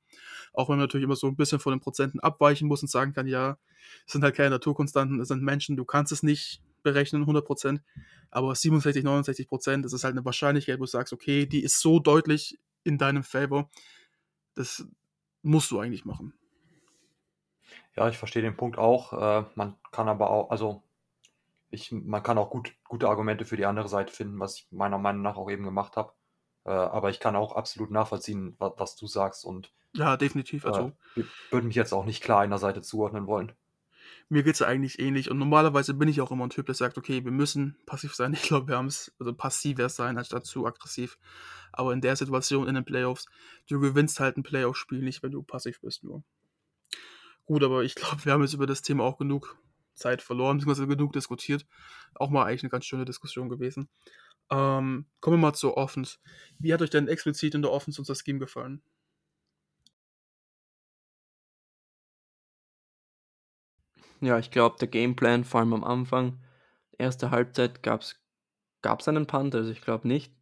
[0.52, 3.12] Auch wenn man natürlich immer so ein bisschen von den Prozenten abweichen muss und sagen
[3.12, 3.58] kann, ja,
[4.06, 7.82] es sind halt keine Naturkonstanten, es sind Menschen, du kannst es nicht berechnen, 100 Prozent.
[8.30, 11.80] Aber 67, 69 Prozent, das ist halt eine Wahrscheinlichkeit, wo du sagst, okay, die ist
[11.80, 13.70] so deutlich in deinem Favor.
[14.54, 14.86] Das,
[15.44, 16.34] musst du eigentlich machen.
[17.96, 19.12] Ja, ich verstehe den Punkt auch.
[19.12, 20.82] Äh, man kann aber auch, also
[21.70, 24.98] ich, man kann auch gut, gute Argumente für die andere Seite finden, was ich meiner
[24.98, 26.12] Meinung nach auch eben gemacht habe.
[26.64, 30.66] Äh, aber ich kann auch absolut nachvollziehen, was, was du sagst und Ja, definitiv.
[30.66, 33.52] Also, äh, würde mich jetzt auch nicht klar einer Seite zuordnen wollen.
[34.28, 35.30] Mir geht's ja eigentlich ähnlich.
[35.30, 38.32] Und normalerweise bin ich auch immer ein Typ, der sagt, okay, wir müssen passiv sein.
[38.34, 41.18] Ich glaube, wir haben es, also passiver sein, anstatt zu aggressiv.
[41.72, 43.26] Aber in der Situation in den Playoffs,
[43.68, 46.22] du gewinnst halt ein Playoff-Spiel nicht, wenn du passiv bist nur.
[47.46, 49.58] Gut, aber ich glaube, wir haben jetzt über das Thema auch genug
[49.94, 51.66] Zeit verloren, beziehungsweise genug diskutiert.
[52.14, 53.88] Auch mal eigentlich eine ganz schöne Diskussion gewesen.
[54.50, 56.18] Ähm, kommen wir mal zur Offense.
[56.58, 58.82] Wie hat euch denn explizit in der Offense unser Scheme gefallen?
[64.24, 66.40] Ja, ich glaube, der Gameplan, vor allem am Anfang,
[66.96, 68.16] erste Halbzeit gab es
[69.06, 70.32] einen Punt, also ich glaube nicht.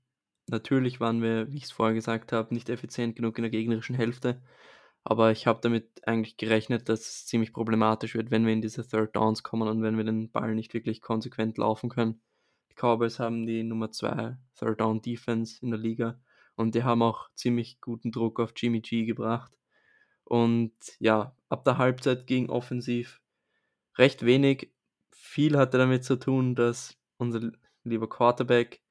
[0.47, 3.97] Natürlich waren wir, wie ich es vorher gesagt habe, nicht effizient genug in der gegnerischen
[3.97, 4.41] Hälfte.
[5.03, 8.87] Aber ich habe damit eigentlich gerechnet, dass es ziemlich problematisch wird, wenn wir in diese
[8.87, 12.23] Third Downs kommen und wenn wir den Ball nicht wirklich konsequent laufen können.
[12.71, 16.21] Die Cowboys haben die Nummer 2 Third Down Defense in der Liga
[16.55, 19.59] und die haben auch ziemlich guten Druck auf Jimmy G gebracht.
[20.23, 23.21] Und ja, ab der Halbzeit ging offensiv
[23.97, 24.73] recht wenig.
[25.11, 27.53] Viel hatte damit zu tun, dass unser
[27.85, 28.83] lieber Quarterback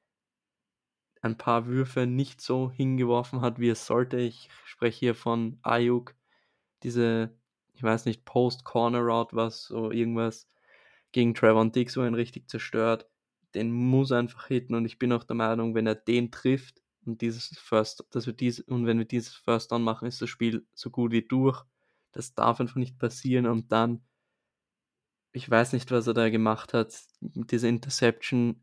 [1.21, 4.17] ein paar Würfe nicht so hingeworfen hat, wie es sollte.
[4.17, 6.15] Ich spreche hier von Ayuk,
[6.83, 7.35] diese,
[7.73, 10.47] ich weiß nicht, Post-Corner-Route, was so irgendwas
[11.11, 13.07] gegen Trevor und Dix, wo ihn richtig zerstört.
[13.53, 17.21] Den muss einfach hitten und ich bin auch der Meinung, wenn er den trifft und
[17.21, 20.65] dieses First, dass wir dies, und wenn wir dieses First Down machen, ist das Spiel
[20.73, 21.63] so gut wie durch.
[22.13, 24.01] Das darf einfach nicht passieren und dann,
[25.33, 28.61] ich weiß nicht, was er da gemacht hat, diese Interception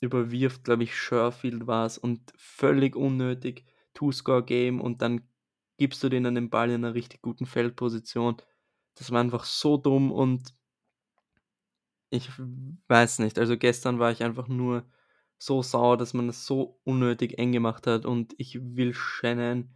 [0.00, 5.28] überwirft, glaube ich, Sherfield war es und völlig unnötig Two-Score-Game und dann
[5.76, 8.36] gibst du denen den Ball in einer richtig guten Feldposition.
[8.94, 10.54] Das war einfach so dumm und
[12.10, 12.28] ich
[12.88, 13.38] weiß nicht.
[13.38, 14.84] Also gestern war ich einfach nur
[15.38, 19.70] so sauer, dass man es so unnötig eng gemacht hat und ich will Shannon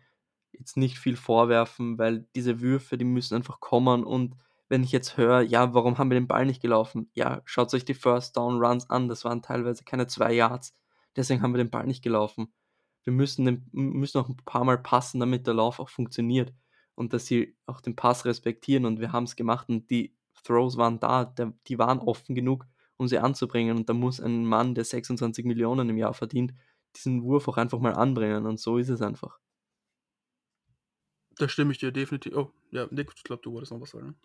[0.52, 4.36] jetzt nicht viel vorwerfen, weil diese Würfe, die müssen einfach kommen und
[4.68, 7.10] wenn ich jetzt höre, ja, warum haben wir den Ball nicht gelaufen?
[7.14, 10.74] Ja, schaut euch die First Down Runs an, das waren teilweise keine zwei Yards.
[11.16, 12.52] Deswegen haben wir den Ball nicht gelaufen.
[13.04, 16.52] Wir müssen, den, müssen auch ein paar Mal passen, damit der Lauf auch funktioniert
[16.94, 20.76] und dass sie auch den Pass respektieren und wir haben es gemacht und die Throws
[20.76, 24.74] waren da, der, die waren offen genug, um sie anzubringen und da muss ein Mann,
[24.74, 26.54] der 26 Millionen im Jahr verdient,
[26.96, 29.38] diesen Wurf auch einfach mal anbringen und so ist es einfach.
[31.36, 32.34] Da stimme ich dir definitiv.
[32.36, 34.16] Oh, ja, Nick, ich glaube, du wolltest noch was sagen.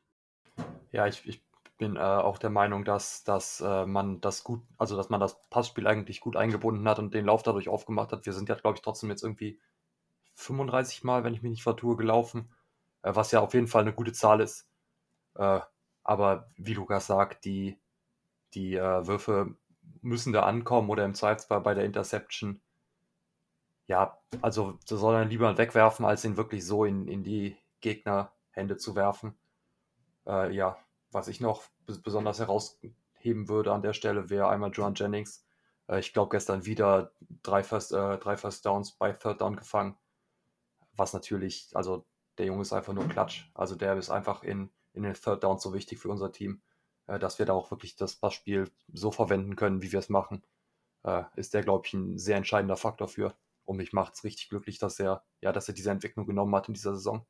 [0.92, 1.44] Ja, ich, ich
[1.78, 5.42] bin äh, auch der Meinung, dass, dass äh, man das gut, also dass man das
[5.50, 8.26] Passspiel eigentlich gut eingebunden hat und den Lauf dadurch aufgemacht hat.
[8.26, 9.60] Wir sind ja, glaube ich, trotzdem jetzt irgendwie
[10.36, 12.52] 35 Mal, wenn ich mich nicht vertue, gelaufen,
[13.04, 14.68] äh, was ja auf jeden Fall eine gute Zahl ist.
[15.36, 15.62] Äh,
[16.04, 17.80] aber wie Lukas sagt, die,
[18.54, 19.56] die äh, Würfe
[20.02, 22.62] müssen da ankommen oder im Zweifelsfall bei der Interception.
[23.88, 28.96] Ja, also soll er lieber wegwerfen, als ihn wirklich so in, in die Gegnerhände zu
[28.96, 29.39] werfen.
[30.30, 30.78] Äh, ja,
[31.12, 35.44] was ich noch besonders herausheben würde an der Stelle, wäre einmal Joan Jennings.
[35.88, 37.12] Äh, ich glaube, gestern wieder
[37.44, 39.98] drei First, äh, drei First Downs bei Third Down gefangen.
[40.94, 42.06] Was natürlich, also
[42.38, 43.50] der Junge ist einfach nur Klatsch.
[43.56, 46.62] Also der ist einfach in, in den Third Downs so wichtig für unser Team,
[47.08, 50.44] äh, dass wir da auch wirklich das Passspiel so verwenden können, wie wir es machen.
[51.04, 53.36] Äh, ist der, glaube ich, ein sehr entscheidender Faktor für.
[53.66, 56.68] Und mich macht es richtig glücklich, dass er, ja, dass er diese Entwicklung genommen hat
[56.68, 57.26] in dieser Saison.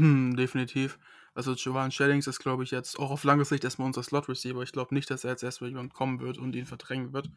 [0.00, 0.98] Hm, definitiv.
[1.34, 4.62] Also Jovan Jennings ist, glaube ich, jetzt auch auf lange Sicht erstmal unser Slot-Receiver.
[4.62, 7.30] Ich glaube nicht, dass er jetzt erstmal jemand kommen wird und ihn verdrängen wird.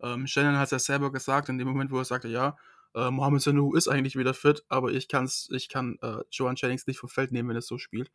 [0.00, 2.56] Ähm, Shannon hat es ja selber gesagt, in dem Moment, wo er sagte, ja,
[2.96, 6.88] äh, Mohamed Sanu ist eigentlich wieder fit, aber ich, kann's, ich kann äh, Jovan Jennings
[6.88, 8.10] nicht vom Feld nehmen, wenn er so spielt.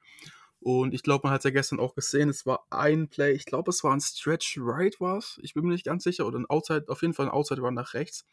[0.60, 3.46] Und ich glaube, man hat es ja gestern auch gesehen, es war ein Play, ich
[3.46, 6.40] glaube, es war ein Stretch Right war es, ich bin mir nicht ganz sicher, oder
[6.40, 8.26] ein Outside, auf jeden Fall ein Outside Run nach rechts.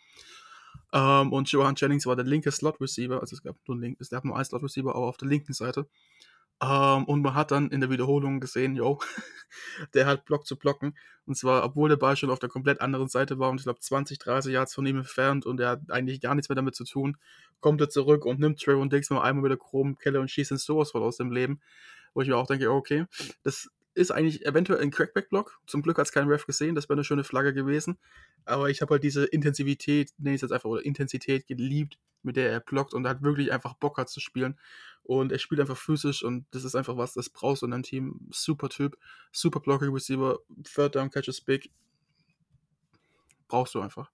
[0.92, 4.24] Ähm, und Johan Jennings war der linke Slot-Receiver, also es gab nur, link, es gab
[4.24, 5.86] nur einen Slot-Receiver, aber auf der linken Seite.
[6.62, 9.00] Ähm, und man hat dann in der Wiederholung gesehen, yo,
[9.94, 10.96] der hat Block zu blocken.
[11.26, 13.80] Und zwar, obwohl der Ball schon auf der komplett anderen Seite war und ich glaube
[13.80, 16.84] 20, 30 Yards von ihm entfernt und er hat eigentlich gar nichts mehr damit zu
[16.84, 17.16] tun,
[17.60, 20.58] kommt er zurück und nimmt Trevor Dix mal einmal wieder Chrom, Keller und schießt ihn
[20.58, 21.60] sowas voll aus dem Leben.
[22.14, 23.06] Wo ich mir auch denke, okay,
[23.42, 25.60] das ist eigentlich eventuell ein Crackback-Block.
[25.66, 27.98] Zum Glück hat es kein Ref gesehen, das wäre eine schöne Flagge gewesen.
[28.44, 32.36] Aber ich habe halt diese Intensivität, nenne ich es jetzt einfach, oder Intensität geliebt, mit
[32.36, 34.58] der er blockt und er hat wirklich einfach Bock hat zu spielen.
[35.02, 37.82] Und er spielt einfach physisch und das ist einfach was, das brauchst du in deinem
[37.82, 38.28] Team.
[38.30, 38.96] Super Typ,
[39.32, 41.70] super Blocking Receiver, Third Down Catches Big.
[43.48, 44.10] Brauchst du einfach.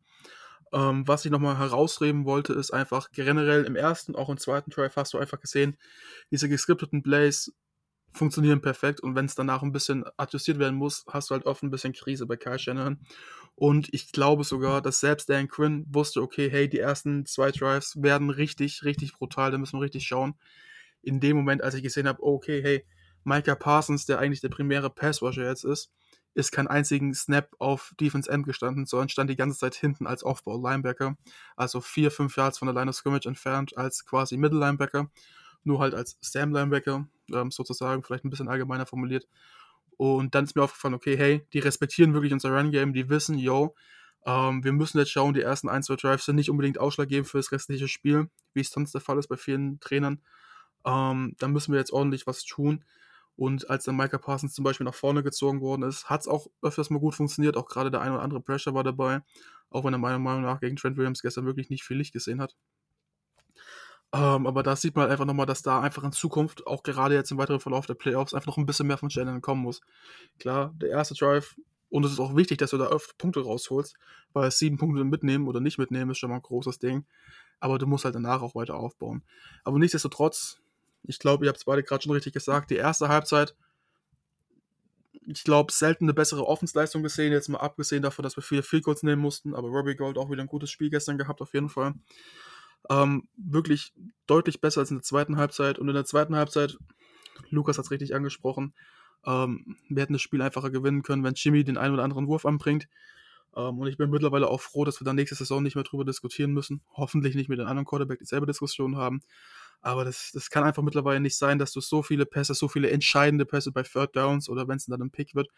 [0.73, 4.97] Ähm, was ich nochmal herausreden wollte, ist einfach generell im ersten, auch im zweiten Drive
[4.97, 5.79] hast du einfach gesehen,
[6.31, 7.53] diese geskripteten Plays
[8.13, 11.63] funktionieren perfekt und wenn es danach ein bisschen adjustiert werden muss, hast du halt oft
[11.63, 12.99] ein bisschen Krise bei Kyle Shanahan.
[13.55, 18.01] Und ich glaube sogar, dass selbst Dan Quinn wusste, okay, hey, die ersten zwei Drives
[18.01, 20.35] werden richtig, richtig brutal, da müssen wir richtig schauen.
[21.03, 22.87] In dem Moment, als ich gesehen habe, okay, hey,
[23.25, 25.93] Micah Parsons, der eigentlich der primäre Passwasher jetzt ist,
[26.35, 30.23] ist kein einzigen Snap auf Defense End gestanden, sondern stand die ganze Zeit hinten als
[30.23, 31.17] Aufbau-Linebacker.
[31.57, 35.11] Also vier, fünf Yards von der Line of Scrimmage entfernt als quasi Middle-Linebacker.
[35.65, 39.27] Nur halt als Sam-Linebacker, ähm, sozusagen, vielleicht ein bisschen allgemeiner formuliert.
[39.97, 43.75] Und dann ist mir aufgefallen, okay, hey, die respektieren wirklich unser Run-Game, die wissen, yo,
[44.25, 47.39] ähm, wir müssen jetzt schauen, die ersten ein, zwei Drives sind nicht unbedingt ausschlaggebend für
[47.39, 50.21] das restliche Spiel, wie es sonst der Fall ist bei vielen Trainern.
[50.85, 52.85] Ähm, da müssen wir jetzt ordentlich was tun.
[53.37, 56.49] Und als dann Micah Parsons zum Beispiel nach vorne gezogen worden ist, hat es auch
[56.61, 57.57] öfters mal gut funktioniert.
[57.57, 59.21] Auch gerade der ein oder andere Pressure war dabei.
[59.71, 62.41] Auch wenn er meiner Meinung nach gegen Trent Williams gestern wirklich nicht viel Licht gesehen
[62.41, 62.57] hat.
[64.13, 67.15] Ähm, aber da sieht man halt einfach nochmal, dass da einfach in Zukunft, auch gerade
[67.15, 69.81] jetzt im weiteren Verlauf der Playoffs, einfach noch ein bisschen mehr von Shannon kommen muss.
[70.39, 71.57] Klar, der erste Drive,
[71.91, 73.97] und es ist auch wichtig, dass du da öfter Punkte rausholst,
[74.33, 77.05] weil sieben Punkte mitnehmen oder nicht mitnehmen ist schon mal ein großes Ding.
[77.61, 79.23] Aber du musst halt danach auch weiter aufbauen.
[79.65, 80.61] Aber nichtsdestotrotz,
[81.03, 82.71] ich glaube, ihr habt es beide gerade schon richtig gesagt.
[82.71, 83.55] Die erste Halbzeit,
[85.27, 87.33] ich glaube, selten eine bessere Offensleistung gesehen.
[87.33, 89.55] Jetzt mal abgesehen davon, dass wir viele Field Goals nehmen mussten.
[89.55, 91.95] Aber Robbie Gold auch wieder ein gutes Spiel gestern gehabt, auf jeden Fall.
[92.91, 93.93] Ähm, wirklich
[94.27, 95.79] deutlich besser als in der zweiten Halbzeit.
[95.79, 96.79] Und in der zweiten Halbzeit,
[97.51, 98.75] Lukas hat es richtig angesprochen,
[99.27, 102.47] ähm, wir hätten das Spiel einfacher gewinnen können, wenn Jimmy den einen oder anderen Wurf
[102.47, 102.89] anbringt.
[103.57, 106.05] Ähm, und ich bin mittlerweile auch froh, dass wir dann nächste Saison nicht mehr drüber
[106.05, 106.83] diskutieren müssen.
[106.95, 109.21] Hoffentlich nicht mit den anderen Quarterback dieselbe Diskussion haben.
[109.81, 112.91] Aber das, das kann einfach mittlerweile nicht sein, dass du so viele Pässe, so viele
[112.91, 115.49] entscheidende Pässe bei Third Downs oder wenn es dann ein Pick wird,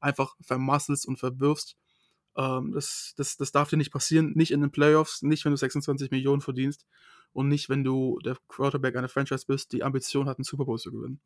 [0.00, 1.76] einfach vermasselst und verwirfst.
[2.40, 4.32] Ähm, das, das, das darf dir nicht passieren.
[4.34, 6.86] Nicht in den Playoffs, nicht wenn du 26 Millionen verdienst
[7.32, 10.78] und nicht, wenn du der Quarterback einer Franchise bist, die Ambition hat, einen Super Bowl
[10.78, 11.20] zu gewinnen.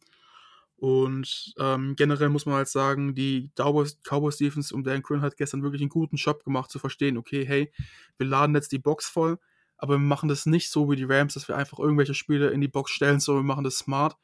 [0.77, 5.37] Und ähm, generell muss man halt sagen, die Cowboys, Cowboys Defense und Dan Quinn hat
[5.37, 7.73] gestern wirklich einen guten Job gemacht, zu verstehen, okay, hey,
[8.19, 9.39] wir laden jetzt die Box voll,
[9.79, 12.61] aber wir machen das nicht so wie die Rams, dass wir einfach irgendwelche Spiele in
[12.61, 14.17] die Box stellen, sondern wir machen das smart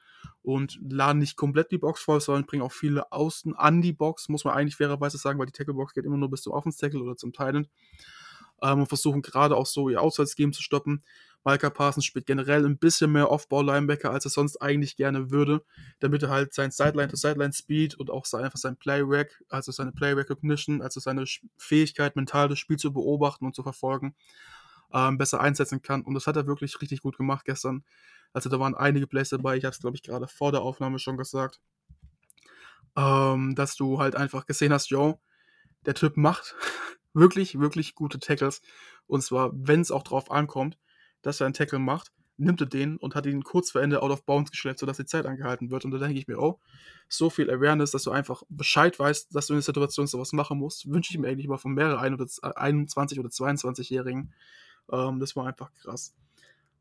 [0.43, 4.29] und laden nicht komplett die Box voll, sondern bringen auch viele Außen an die Box,
[4.29, 7.17] muss man eigentlich fairerweise sagen, weil die Tackle-Box geht immer nur bis zum Offense-Tackle oder
[7.17, 7.69] zum Titan.
[8.63, 11.03] Ähm, und versuchen gerade auch so ihr Outside-Scheme zu stoppen.
[11.45, 15.63] Micah Parsons spielt generell ein bisschen mehr Off-Ball-Linebacker, als er sonst eigentlich gerne würde,
[15.99, 21.01] damit er halt sein Sideline-to-Sideline-Speed und auch sein, einfach sein Play-Rack, also seine Play-Recognition, also
[21.01, 21.25] seine
[21.57, 24.15] Fähigkeit, mental das Spiel zu beobachten und zu verfolgen,
[24.93, 26.03] ähm, besser einsetzen kann.
[26.03, 27.85] Und das hat er wirklich richtig gut gemacht gestern.
[28.33, 30.99] Also da waren einige Plays dabei, ich habe es, glaube ich, gerade vor der Aufnahme
[30.99, 31.61] schon gesagt,
[32.97, 35.21] ähm, dass du halt einfach gesehen hast, yo,
[35.87, 36.55] der Typ macht
[37.15, 38.63] wirklich, wirklich gute Tackles.
[39.07, 40.79] Und zwar, wenn es auch drauf ankommt,
[41.23, 44.11] dass er einen Tackle macht, nimmt er den und hat ihn kurz vor Ende out
[44.11, 45.85] of bounds geschleppt, sodass die Zeit angehalten wird.
[45.85, 46.59] Und da denke ich mir, oh,
[47.09, 50.59] so viel Awareness, dass du einfach Bescheid weißt, dass du in der Situation sowas machen
[50.59, 54.33] musst, wünsche ich mir eigentlich mal von mehreren 21 oder 22-Jährigen.
[54.91, 56.15] Ähm, das war einfach krass.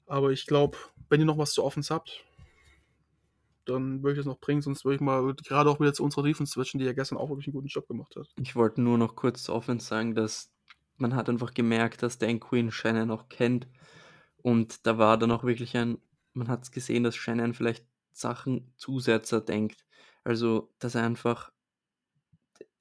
[0.06, 0.78] Aber ich glaube,
[1.10, 2.24] wenn ihr noch was zu Offens habt,
[3.66, 6.24] dann würde ich das noch bringen, sonst würde ich mal gerade auch wieder zu unserer
[6.24, 8.28] Defense switchen, die ja gestern auch wirklich einen guten Job gemacht hat.
[8.42, 10.52] Ich wollte nur noch kurz zu Offense sagen, dass
[10.98, 13.68] man hat einfach gemerkt, dass Dan Quinn Shannon noch kennt
[14.42, 16.00] und da war dann auch wirklich ein,
[16.34, 19.86] man hat es gesehen, dass Shannon vielleicht Sachen Zusätze denkt.
[20.24, 21.52] Also, dass er einfach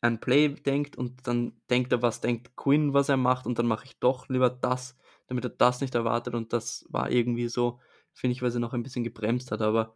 [0.01, 3.67] ein Play denkt und dann denkt er, was denkt Quinn, was er macht und dann
[3.67, 4.97] mache ich doch lieber das,
[5.29, 7.81] damit er das nicht erwartet und das war irgendwie so,
[8.12, 9.95] finde ich, weil er noch ein bisschen gebremst hat, aber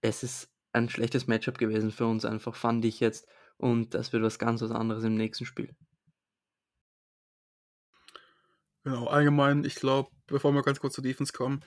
[0.00, 4.22] es ist ein schlechtes Matchup gewesen für uns einfach, fand ich jetzt und das wird
[4.22, 5.74] was ganz was anderes im nächsten Spiel.
[8.84, 11.64] Genau, allgemein, ich glaube, bevor wir ganz kurz zur Defense kommen,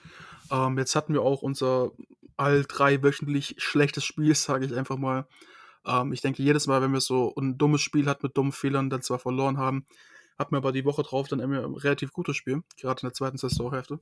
[0.52, 1.90] ähm, jetzt hatten wir auch unser
[2.36, 5.26] all drei wöchentlich schlechtes Spiel, sage ich einfach mal.
[5.84, 8.88] Ähm, ich denke, jedes Mal, wenn wir so ein dummes Spiel hat mit dummen Fehlern,
[8.88, 9.84] dann zwar verloren haben,
[10.38, 13.38] hatten wir aber die Woche drauf dann ein relativ gutes Spiel, gerade in der zweiten
[13.38, 14.00] Saisonhälfte,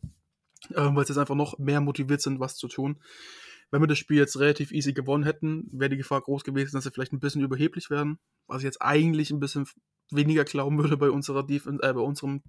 [0.74, 3.00] ähm, weil sie jetzt einfach noch mehr motiviert sind, was zu tun.
[3.70, 6.84] Wenn wir das Spiel jetzt relativ easy gewonnen hätten, wäre die Gefahr groß gewesen, dass
[6.84, 9.66] sie vielleicht ein bisschen überheblich werden, was ich jetzt eigentlich ein bisschen
[10.10, 12.42] weniger glauben würde bei unserer Defense, äh, bei unserem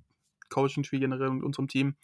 [0.50, 1.96] Coaching-Tree generell und unserem Team.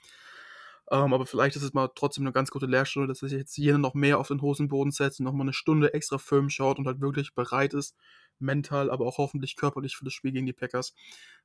[0.91, 3.77] Ähm, aber vielleicht ist es mal trotzdem eine ganz gute Lehrstunde, dass sich jetzt jeder
[3.77, 7.01] noch mehr auf den Hosenboden setzt und nochmal eine Stunde extra Film schaut und halt
[7.01, 7.95] wirklich bereit ist,
[8.39, 10.93] mental, aber auch hoffentlich körperlich für das Spiel gegen die Packers.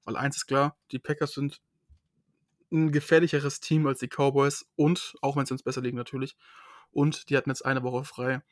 [0.04, 1.60] Weil eins ist klar, die Packers sind
[2.70, 6.36] ein gefährlicheres Team als die Cowboys und, auch wenn sie uns besser liegen natürlich,
[6.90, 8.42] und die hatten jetzt eine Woche frei.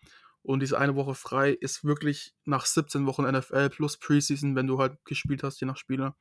[0.42, 4.78] Und diese eine Woche frei ist wirklich nach 17 Wochen NFL plus Preseason, wenn du
[4.78, 6.16] halt gespielt hast, je nach Spieler,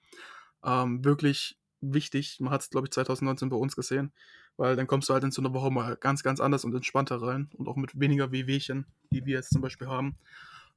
[0.63, 2.39] ähm, wirklich wichtig.
[2.39, 4.13] Man hat es, glaube ich, 2019 bei uns gesehen,
[4.57, 7.21] weil dann kommst du halt in so eine Woche mal ganz, ganz anders und entspannter
[7.21, 10.17] rein und auch mit weniger Wehwehchen, die wir jetzt zum Beispiel haben.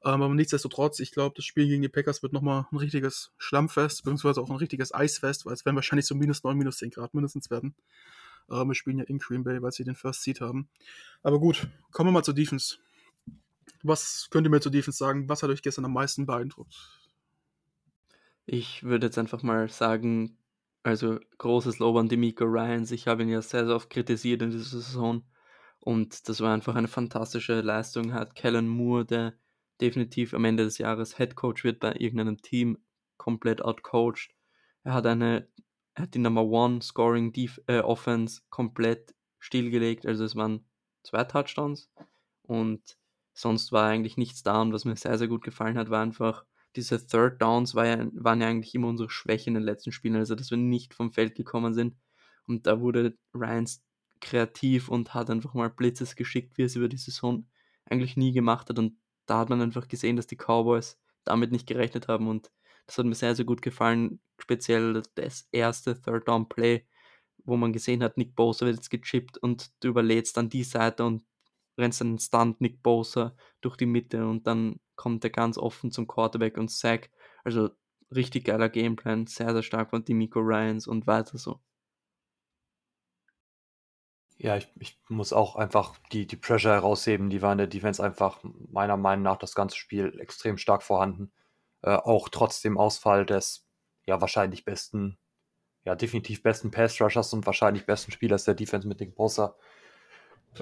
[0.05, 4.05] Ähm, aber nichtsdestotrotz, ich glaube, das Spiel gegen die Packers wird nochmal ein richtiges Schlammfest,
[4.05, 7.15] beziehungsweise auch ein richtiges Eisfest, weil es werden wahrscheinlich so minus 9, minus 10 Grad
[7.15, 7.75] mindestens werden.
[8.49, 10.69] Äh, wir spielen ja in Green Bay, weil sie den First Seed haben.
[11.23, 12.77] Aber gut, kommen wir mal zur Defense.
[13.83, 15.29] Was könnt ihr mir zur Defense sagen?
[15.29, 16.75] Was hat euch gestern am meisten beeindruckt?
[18.47, 20.38] Ich würde jetzt einfach mal sagen,
[20.89, 22.91] also großes Lob an Demico Ryans.
[22.93, 25.23] Ich habe ihn ja sehr, sehr oft kritisiert in dieser Saison.
[25.81, 28.15] Und das war einfach eine fantastische Leistung.
[28.15, 29.35] Hat Kellen Moore, der
[29.83, 32.79] definitiv am Ende des Jahres Head Coach wird bei irgendeinem Team,
[33.17, 34.35] komplett outcoached.
[34.83, 35.47] Er hat eine,
[35.95, 40.07] er hat die Number One Scoring Def äh, Offense komplett stillgelegt.
[40.07, 40.65] Also es waren
[41.03, 41.91] zwei Touchdowns
[42.43, 42.97] und
[43.35, 44.63] sonst war eigentlich nichts da.
[44.63, 46.45] Und was mir sehr, sehr gut gefallen hat, war einfach,
[46.77, 50.17] diese Third Downs war ja, waren ja eigentlich immer unsere Schwäche in den letzten Spielen,
[50.17, 51.97] also dass wir nicht vom Feld gekommen sind.
[52.47, 53.85] Und da wurde Ryans
[54.21, 57.47] kreativ und hat einfach mal Blitzes geschickt, wie er es über die Saison
[57.85, 58.79] eigentlich nie gemacht hat.
[58.79, 62.29] Und da hat man einfach gesehen, dass die Cowboys damit nicht gerechnet haben.
[62.29, 62.51] Und
[62.87, 64.21] das hat mir sehr, sehr gut gefallen.
[64.39, 66.87] Speziell das erste Third Down Play,
[67.45, 71.05] wo man gesehen hat, Nick Bosa wird jetzt gechippt und du überlädst dann die Seite
[71.05, 71.25] und
[71.79, 76.07] rennst dann Stunt Nick Bosa durch die Mitte und dann kommt er ganz offen zum
[76.07, 77.11] Quarterback und Sack.
[77.45, 77.71] Also
[78.15, 81.61] richtig geiler Gameplan, sehr, sehr stark von Demico Ryans und weiter so.
[84.41, 87.29] Ja, ich, ich muss auch einfach die, die Pressure herausheben.
[87.29, 88.39] Die war in der Defense einfach
[88.71, 91.33] meiner Meinung nach das ganze Spiel extrem stark vorhanden.
[91.83, 93.67] Äh, auch trotz dem Ausfall des
[94.07, 95.19] ja wahrscheinlich besten,
[95.85, 99.57] ja definitiv besten Pass-Rushers und wahrscheinlich besten Spielers der Defense mit Nick Bosa.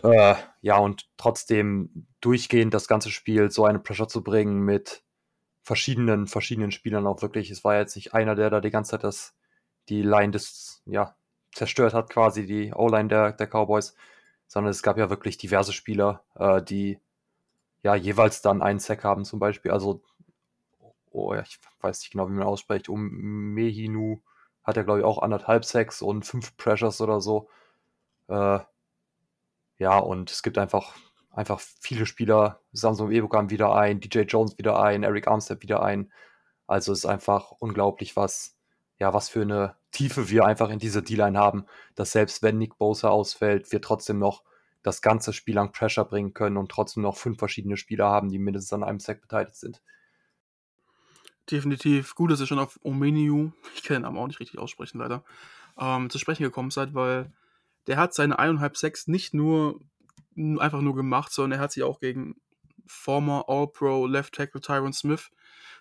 [0.03, 5.03] Äh, ja, und trotzdem durchgehend das ganze Spiel so eine Pressure zu bringen mit
[5.63, 7.51] verschiedenen, verschiedenen Spielern auch wirklich.
[7.51, 9.35] Es war jetzt nicht einer, der da die ganze Zeit das,
[9.89, 11.17] die Line des, ja,
[11.53, 13.95] zerstört hat, quasi die O-Line der, der Cowboys,
[14.47, 17.01] sondern es gab ja wirklich diverse Spieler, äh, die
[17.83, 19.71] ja jeweils dann einen Sack haben, zum Beispiel.
[19.71, 20.03] Also,
[21.11, 22.89] oh, ich weiß nicht genau, wie man ausspricht.
[22.89, 23.09] Um
[23.55, 24.21] Mehinu
[24.63, 27.49] hat er, glaube ich, auch anderthalb Sacks und fünf Pressures oder so.
[28.29, 28.61] Äh,
[29.79, 30.95] ja, und es gibt einfach,
[31.31, 32.61] einfach viele Spieler.
[32.73, 36.13] Samsung Ebo kam wieder ein, DJ Jones wieder ein, Eric Armstead wieder ein.
[36.67, 38.57] Also es ist einfach unglaublich, was,
[38.99, 42.79] ja, was für eine Tiefe wir einfach in dieser D-Line haben, dass selbst wenn Nick
[42.79, 44.43] Bosa ausfällt, wir trotzdem noch
[44.83, 48.39] das ganze Spiel lang Pressure bringen können und trotzdem noch fünf verschiedene Spieler haben, die
[48.39, 49.83] mindestens an einem Sack beteiligt sind.
[51.51, 52.15] Definitiv.
[52.15, 55.25] Gut, dass ihr schon auf Omeniu, ich kann den Namen auch nicht richtig aussprechen, leider,
[55.79, 57.33] ähm, zu sprechen gekommen seid, weil
[57.87, 59.81] der hat seine eineinhalb Sacks nicht nur
[60.37, 62.37] einfach nur gemacht, sondern er hat sie auch gegen
[62.87, 65.31] former All-Pro Left Tackle Tyron Smith,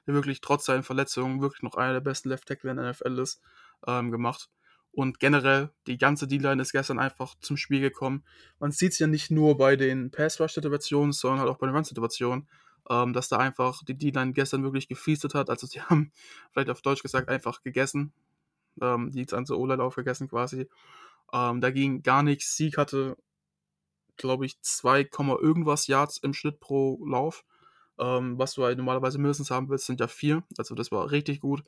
[0.07, 3.19] der wirklich trotz seinen Verletzungen wirklich noch einer der besten Left Tackle in der NFL
[3.19, 3.41] ist,
[3.87, 4.49] ähm, gemacht.
[4.91, 8.23] Und generell, die ganze D-Line ist gestern einfach zum Spiel gekommen.
[8.59, 12.47] Man sieht es ja nicht nur bei den Pass-Rush-Situationen, sondern halt auch bei den Run-Situationen,
[12.89, 15.49] ähm, dass da einfach die D-Line gestern wirklich gefeastet hat.
[15.49, 16.11] Also sie haben,
[16.51, 18.13] vielleicht auf Deutsch gesagt, einfach gegessen.
[18.81, 20.69] Ähm, die ganze O-Line aufgegessen quasi.
[21.33, 22.55] Ähm, da ging gar nichts.
[22.55, 23.17] Sieg hatte,
[24.17, 25.07] glaube ich, 2,
[25.41, 27.43] irgendwas Yards im Schnitt pro Lauf.
[27.99, 30.43] Ähm, was du halt normalerweise mindestens haben willst, sind ja 4.
[30.57, 31.63] Also das war richtig gut.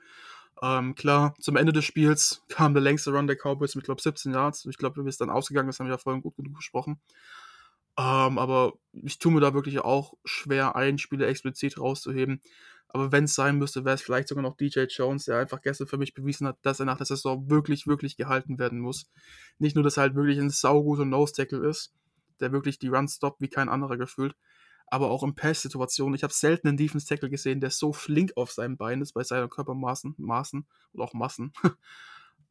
[0.62, 4.04] Ähm, klar, zum Ende des Spiels kam der längste Run der Cowboys mit, glaube ich,
[4.04, 4.66] 17 Yards.
[4.66, 7.00] Ich glaube, wie es dann ausgegangen ist, haben wir ja vorhin gut genug besprochen.
[7.98, 12.42] Ähm, aber ich tue mir da wirklich auch schwer, einen Spieler explizit rauszuheben.
[12.90, 15.88] Aber wenn es sein müsste, wäre es vielleicht sogar noch DJ Jones, der einfach gestern
[15.88, 19.10] für mich bewiesen hat, dass er nach der Saison wirklich, wirklich gehalten werden muss.
[19.60, 21.94] Nicht nur, dass er halt wirklich ein sauguter Nose-Tackle ist,
[22.40, 24.36] der wirklich die Runs stoppt wie kein anderer gefühlt,
[24.88, 26.16] aber auch in Pass-Situationen.
[26.16, 29.50] Ich habe selten einen Defense-Tackle gesehen, der so flink auf seinem Bein ist, bei seinen
[29.50, 31.52] Körpermaßen, Maßen oder auch Massen.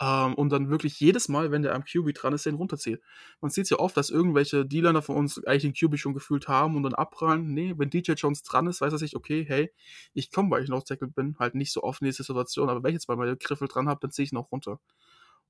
[0.01, 3.01] ähm, und dann wirklich jedes Mal, wenn der am QB dran ist, den runterzieht.
[3.41, 6.77] Man sieht ja oft, dass irgendwelche D-Liner von uns eigentlich den QB schon gefühlt haben
[6.77, 7.55] und dann abprallen.
[7.55, 9.73] Nee, wenn DJ Jones dran ist, weiß er sich, okay, hey,
[10.13, 12.83] ich komme, weil ich noch Tackle bin, halt nicht so oft in diese Situation, aber
[12.83, 14.81] wenn ich jetzt mal meine Griffel dran habe, dann ziehe ich noch runter.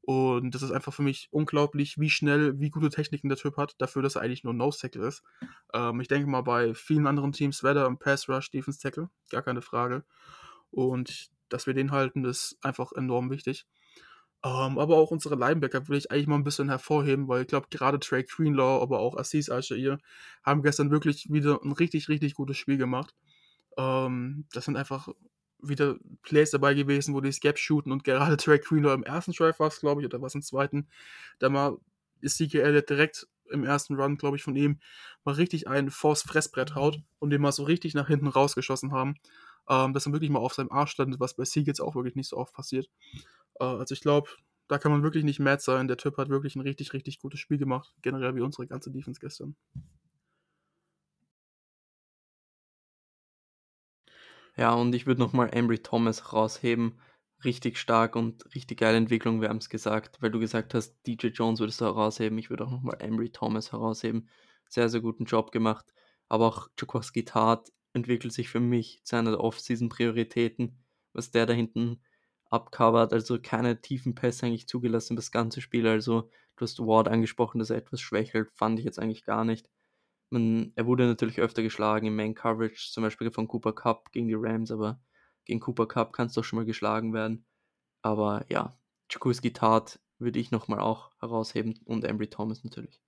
[0.03, 3.75] Und das ist einfach für mich unglaublich, wie schnell, wie gute Techniken der Typ hat,
[3.79, 5.25] dafür, dass er eigentlich nur Nose-Tackle ist.
[5.75, 9.63] Ähm, ich denke mal, bei vielen anderen Teams wäre er im Pass-Rush Defense-Tackle, gar keine
[9.63, 10.05] Frage.
[10.71, 13.67] Und dass wir den halten, ist einfach enorm wichtig.
[14.45, 17.67] Ähm, aber auch unsere Linebacker will ich eigentlich mal ein bisschen hervorheben, weil ich glaube,
[17.71, 19.99] gerade Trey Greenlaw, aber auch Assis Al-Shair
[20.45, 23.15] haben gestern wirklich wieder ein richtig, richtig gutes Spiel gemacht.
[23.77, 25.09] Ähm, das sind einfach
[25.59, 29.59] wieder Plays dabei gewesen, wo die Scap shooten und gerade Trey Greenlaw im ersten Drive
[29.59, 30.89] war es, glaube ich, oder was im zweiten,
[31.39, 31.79] da mal
[32.21, 34.81] ist CKL direkt im ersten Run, glaube ich, von ihm
[35.25, 39.17] mal richtig ein Force Fressbrett haut und den mal so richtig nach hinten rausgeschossen haben.
[39.69, 42.15] Ähm, dass er wirklich mal auf seinem Arsch stand, was bei Sieg jetzt auch wirklich
[42.15, 42.89] nicht so oft passiert.
[43.61, 44.31] Äh, also ich glaube,
[44.69, 45.89] da kann man wirklich nicht mad sein.
[45.89, 47.93] Der Typ hat wirklich ein richtig, richtig gutes Spiel gemacht.
[48.03, 49.57] Generell wie unsere ganze Defense gestern.
[54.57, 56.99] Ja, und ich würde nochmal Embry Thomas rausheben.
[57.45, 61.29] Richtig stark und richtig geile Entwicklung, wir haben es gesagt, weil du gesagt hast, DJ
[61.29, 62.39] Jones würdest du herausheben.
[62.39, 64.29] Ich würde auch nochmal Embry Thomas herausheben.
[64.69, 65.93] Sehr, sehr guten Job gemacht.
[66.29, 70.79] Aber auch Jaworski Tart entwickelt sich für mich zu einer der Off-Season-Prioritäten,
[71.13, 72.01] was der da hinten
[72.57, 73.13] abcovert.
[73.13, 75.87] Also keine tiefen Pässe eigentlich zugelassen das ganze Spiel.
[75.87, 78.51] Also du hast Ward angesprochen, dass er etwas schwächelt.
[78.53, 79.71] Fand ich jetzt eigentlich gar nicht.
[80.31, 84.29] Man, er wurde natürlich öfter geschlagen im Main Coverage, zum Beispiel von Cooper Cup gegen
[84.29, 85.01] die Rams, aber
[85.45, 87.47] gegen Cooper Cup kann es doch schon mal geschlagen werden.
[88.03, 88.77] Aber ja,
[89.11, 93.01] Jakuski Tat würde ich nochmal auch herausheben und Embry Thomas natürlich.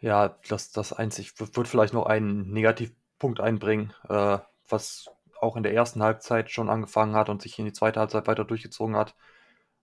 [0.00, 4.38] Ja, das, das einzig, wird vielleicht noch einen Negativpunkt einbringen, äh,
[4.68, 5.10] was
[5.44, 8.44] auch in der ersten Halbzeit schon angefangen hat und sich in die zweite Halbzeit weiter
[8.44, 9.14] durchgezogen hat,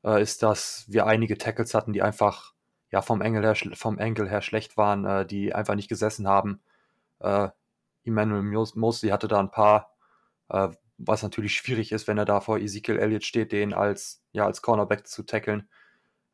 [0.03, 2.53] äh, ist, dass wir einige Tackles hatten, die einfach
[2.91, 6.62] ja, vom, Engel her, vom Engel her schlecht waren, äh, die einfach nicht gesessen haben.
[7.20, 7.49] Äh,
[8.03, 8.43] Emmanuel
[8.76, 9.91] Mosley hatte da ein paar,
[10.49, 14.45] äh, was natürlich schwierig ist, wenn er da vor Ezekiel Elliott steht, den als, ja,
[14.45, 15.70] als Cornerback zu tackeln.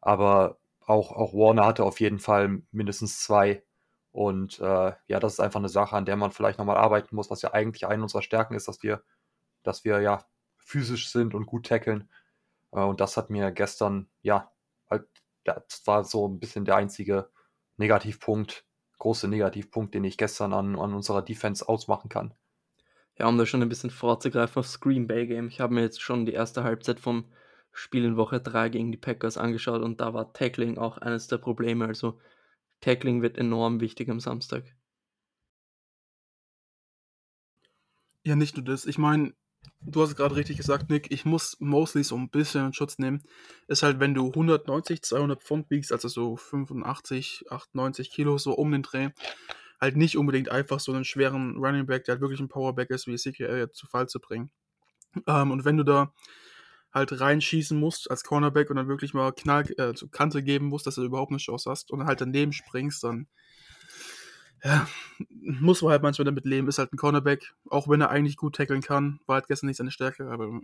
[0.02, 3.64] Aber auch, auch Warner hatte auf jeden Fall mindestens zwei.
[4.12, 7.30] Und äh, ja, das ist einfach eine Sache, an der man vielleicht nochmal arbeiten muss,
[7.30, 9.04] was ja eigentlich eine unserer Stärken ist, dass wir,
[9.68, 10.26] dass wir ja
[10.58, 12.10] physisch sind und gut tackeln.
[12.72, 14.52] Äh, und das hat mir gestern, ja,
[14.90, 15.08] halt
[15.44, 17.30] das war so ein bisschen der einzige
[17.78, 18.66] Negativpunkt,
[18.98, 22.34] große Negativpunkt, den ich gestern an, an unserer Defense ausmachen kann.
[23.18, 25.48] Ja, um da schon ein bisschen vorzugreifen auf Screen Bay Game.
[25.48, 27.26] Ich habe mir jetzt schon die erste Halbzeit vom
[27.72, 31.38] Spiel in Woche 3 gegen die Packers angeschaut und da war Tackling auch eines der
[31.38, 31.86] Probleme.
[31.86, 32.20] Also
[32.82, 34.76] Tackling wird enorm wichtig am Samstag.
[38.24, 38.86] Ja, nicht nur das.
[38.86, 39.34] Ich meine,
[39.82, 43.24] du hast gerade richtig gesagt, Nick, ich muss Mosley so ein bisschen in Schutz nehmen.
[43.68, 48.72] Ist halt, wenn du 190, 200 Pfund wiegst, also so 85, 98 Kilo, so um
[48.72, 49.10] den Dreh,
[49.80, 53.08] halt nicht unbedingt einfach so einen schweren Running Back, der halt wirklich ein Powerback ist,
[53.08, 54.52] wie Ezekiel zu Fall zu bringen.
[55.28, 56.14] Ähm, und wenn du da
[56.94, 60.88] halt reinschießen musst als Cornerback und dann wirklich mal Knall äh, zur Kante geben musst,
[60.88, 63.28] dass du überhaupt eine Chance hast und halt daneben springst, dann
[64.64, 64.88] ja,
[65.30, 66.68] muss man halt manchmal damit leben.
[66.68, 69.78] Ist halt ein Cornerback, auch wenn er eigentlich gut tackeln kann, war halt gestern nicht
[69.78, 70.62] seine Stärke, aber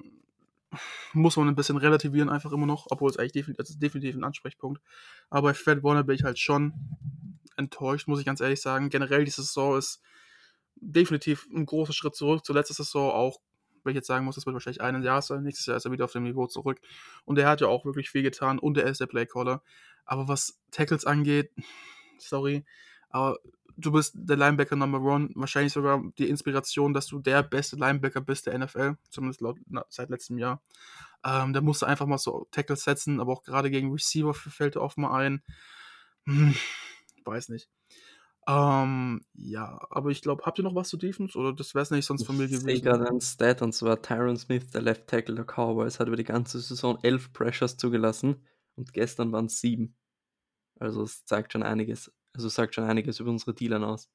[1.14, 4.82] muss man ein bisschen relativieren einfach immer noch, obwohl es eigentlich definitiv, definitiv ein Ansprechpunkt.
[5.30, 6.74] Aber bei Fred Warner bin ich halt schon
[7.56, 8.90] enttäuscht, muss ich ganz ehrlich sagen.
[8.90, 10.02] Generell, die Saison ist
[10.76, 13.40] definitiv ein großer Schritt zurück zur letzten Saison, auch
[13.84, 15.44] wenn ich jetzt sagen muss, das wird wahrscheinlich ein Jahr sein.
[15.44, 16.80] Nächstes Jahr ist er wieder auf dem Niveau zurück.
[17.26, 19.62] Und er hat ja auch wirklich viel getan und er ist der Playcaller.
[20.06, 21.52] Aber was Tackles angeht,
[22.18, 22.66] sorry,
[23.10, 23.38] aber
[23.78, 28.22] du bist der Linebacker Number One, wahrscheinlich sogar die Inspiration, dass du der beste Linebacker
[28.22, 30.62] bist der NFL, zumindest laut, na, seit letztem Jahr.
[31.26, 34.76] Ähm, da musst du einfach mal so Tackles setzen, aber auch gerade gegen Receiver fällt
[34.76, 35.42] er oft mal ein.
[36.26, 36.56] Hm,
[37.26, 37.70] weiß nicht.
[38.46, 41.92] Ähm, ja, aber ich glaube, habt ihr noch was zu Defense oder das wäre es
[41.92, 42.68] nicht sonst von mir gewesen?
[42.68, 46.18] Ich gerade einen Stat und zwar Tyron Smith, der Left Tackle der Cowboys, hat über
[46.18, 48.46] die ganze Saison elf Pressures zugelassen
[48.76, 49.96] und gestern waren es sieben.
[50.78, 52.12] Also es zeigt schon einiges.
[52.34, 54.10] Also sagt schon einiges über unsere Dealer aus.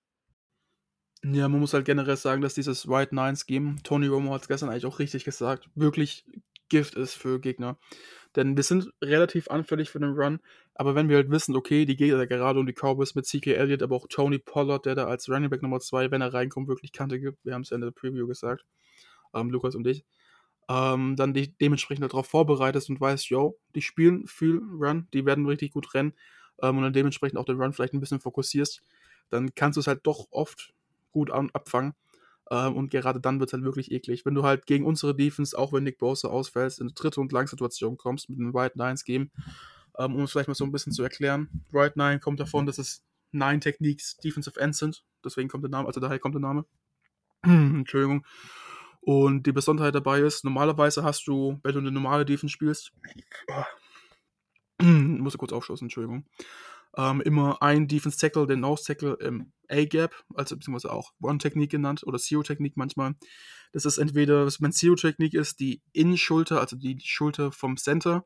[1.25, 4.49] Ja, man muss halt generell sagen, dass dieses White Nine Scheme, Tony Romo hat es
[4.49, 6.25] gestern eigentlich auch richtig gesagt, wirklich
[6.69, 7.79] Gift ist für Gegner.
[8.37, 10.41] Denn wir sind relativ anfällig für den Run,
[10.75, 13.83] aber wenn wir halt wissen, okay, die Gegner gerade um die Cowboys mit CK Elliott,
[13.83, 16.93] aber auch Tony Pollard, der da als Running Back Nummer 2, wenn er reinkommt, wirklich
[16.93, 18.64] Kante gibt, wir haben es ja in der Preview gesagt,
[19.35, 20.05] ähm, Lukas und ich,
[20.69, 25.47] ähm, dann die dementsprechend darauf vorbereitest und weißt, yo, die spielen viel Run, die werden
[25.47, 26.12] richtig gut rennen,
[26.62, 28.82] ähm, und dann dementsprechend auch den Run vielleicht ein bisschen fokussierst,
[29.30, 30.72] dann kannst du es halt doch oft
[31.12, 31.94] gut an, abfangen.
[32.50, 34.24] Ähm, und gerade dann wird es halt wirklich eklig.
[34.24, 37.32] Wenn du halt gegen unsere Defense, auch wenn Nick Bosa ausfällst, in eine dritte und
[37.32, 39.30] Langsituation kommst mit einem White Nines Game,
[39.98, 41.48] ähm, um es vielleicht mal so ein bisschen zu erklären.
[41.70, 45.04] White Nine kommt davon, dass es Nine Techniques Defensive Ends sind.
[45.24, 46.64] Deswegen kommt der Name, also daher kommt der Name.
[47.42, 48.24] Entschuldigung.
[49.00, 52.92] Und die Besonderheit dabei ist, normalerweise hast du, wenn du eine normale Defense spielst,
[55.23, 56.27] musste kurz aufstoßen, Entschuldigung.
[56.97, 62.03] Ähm, immer ein Defense Tackle, den Nose Tackle im A-Gap, also beziehungsweise auch One-Technik genannt
[62.07, 63.14] oder Zero-Technik manchmal.
[63.73, 68.25] Das ist entweder, wenn Zero-Technik ist, die Innenschulter, also die Schulter vom Center,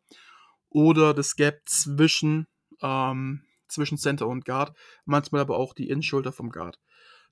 [0.71, 2.47] oder das Gap zwischen,
[2.81, 6.79] ähm, zwischen Center und Guard, manchmal aber auch die Innenschulter vom Guard.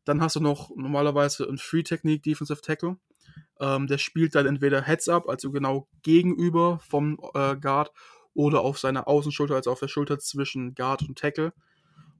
[0.05, 2.97] Dann hast du noch normalerweise ein Free-Technik Defensive Tackle.
[3.61, 7.93] Ähm, der spielt dann entweder Heads-Up, also genau gegenüber vom äh, Guard,
[8.35, 11.53] oder auf seiner Außenschulter, also auf der Schulter zwischen Guard und Tackle.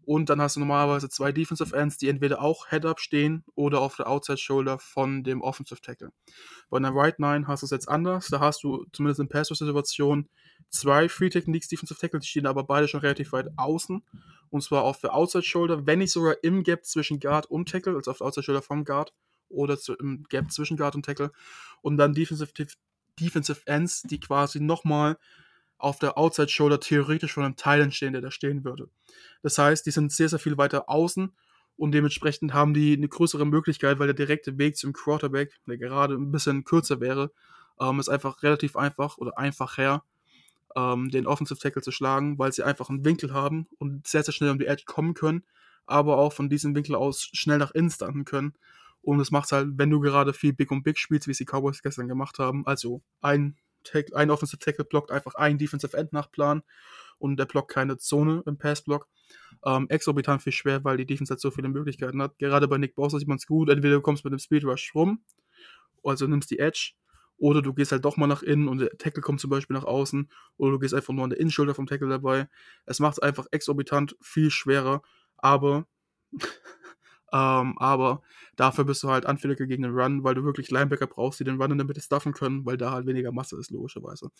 [0.02, 3.96] Und dann hast du normalerweise zwei Defensive Ends, die entweder auch Head-Up stehen oder auf
[3.96, 6.11] der Outside Shoulder von dem Offensive Tackle.
[6.68, 8.28] Bei einer Right Nine hast du es jetzt anders.
[8.28, 10.28] Da hast du zumindest in Pass-Situation
[10.68, 14.02] zwei Free Techniques Defensive Tackle, die stehen aber beide schon relativ weit außen.
[14.50, 17.94] Und zwar auf der Outside Shoulder, wenn nicht sogar im Gap zwischen Guard und Tackle,
[17.94, 19.12] also auf der Outside Shoulder vom Guard
[19.48, 21.30] oder zu, im Gap zwischen Guard und Tackle.
[21.82, 22.52] Und dann Defensive,
[23.20, 25.18] Defensive Ends, die quasi nochmal
[25.82, 28.88] auf der Outside Shoulder theoretisch von einem Teil stehen, der da stehen würde.
[29.42, 31.32] Das heißt, die sind sehr, sehr viel weiter außen
[31.76, 36.14] und dementsprechend haben die eine größere Möglichkeit, weil der direkte Weg zum Quarterback, der gerade
[36.14, 37.32] ein bisschen kürzer wäre,
[37.80, 40.02] ähm, ist einfach relativ einfach oder einfach her,
[40.76, 44.34] ähm, den Offensive Tackle zu schlagen, weil sie einfach einen Winkel haben und sehr, sehr
[44.34, 45.44] schnell um die Edge kommen können,
[45.86, 48.52] aber auch von diesem Winkel aus schnell nach innen standen können.
[49.02, 51.46] Und das macht halt, wenn du gerade viel Big und Big spielst, wie es die
[51.46, 56.12] Cowboys gestern gemacht haben, also ein Tackle, ein Offensive Tackle blockt einfach ein Defensive End
[56.12, 56.62] nach Plan
[57.18, 59.08] und der blockt keine Zone im Passblock.
[59.64, 62.38] Ähm, exorbitant viel schwer, weil die Defense halt so viele Möglichkeiten hat.
[62.38, 63.68] Gerade bei Nick Bosa sieht man es gut.
[63.68, 65.22] Entweder du kommst mit dem Speed Rush rum,
[66.02, 66.92] also nimmst die Edge,
[67.36, 69.84] oder du gehst halt doch mal nach innen und der Tackle kommt zum Beispiel nach
[69.84, 72.48] außen, oder du gehst einfach nur an der Innenschulter vom Tackle dabei.
[72.86, 75.02] Es macht es einfach exorbitant viel schwerer,
[75.36, 75.86] aber
[77.32, 78.22] Ähm, aber
[78.56, 81.60] dafür bist du halt anfälliger gegen den Run, weil du wirklich Linebacker brauchst, die den
[81.60, 84.30] Run in der Mitte stuffen können, weil da halt weniger Masse ist, logischerweise.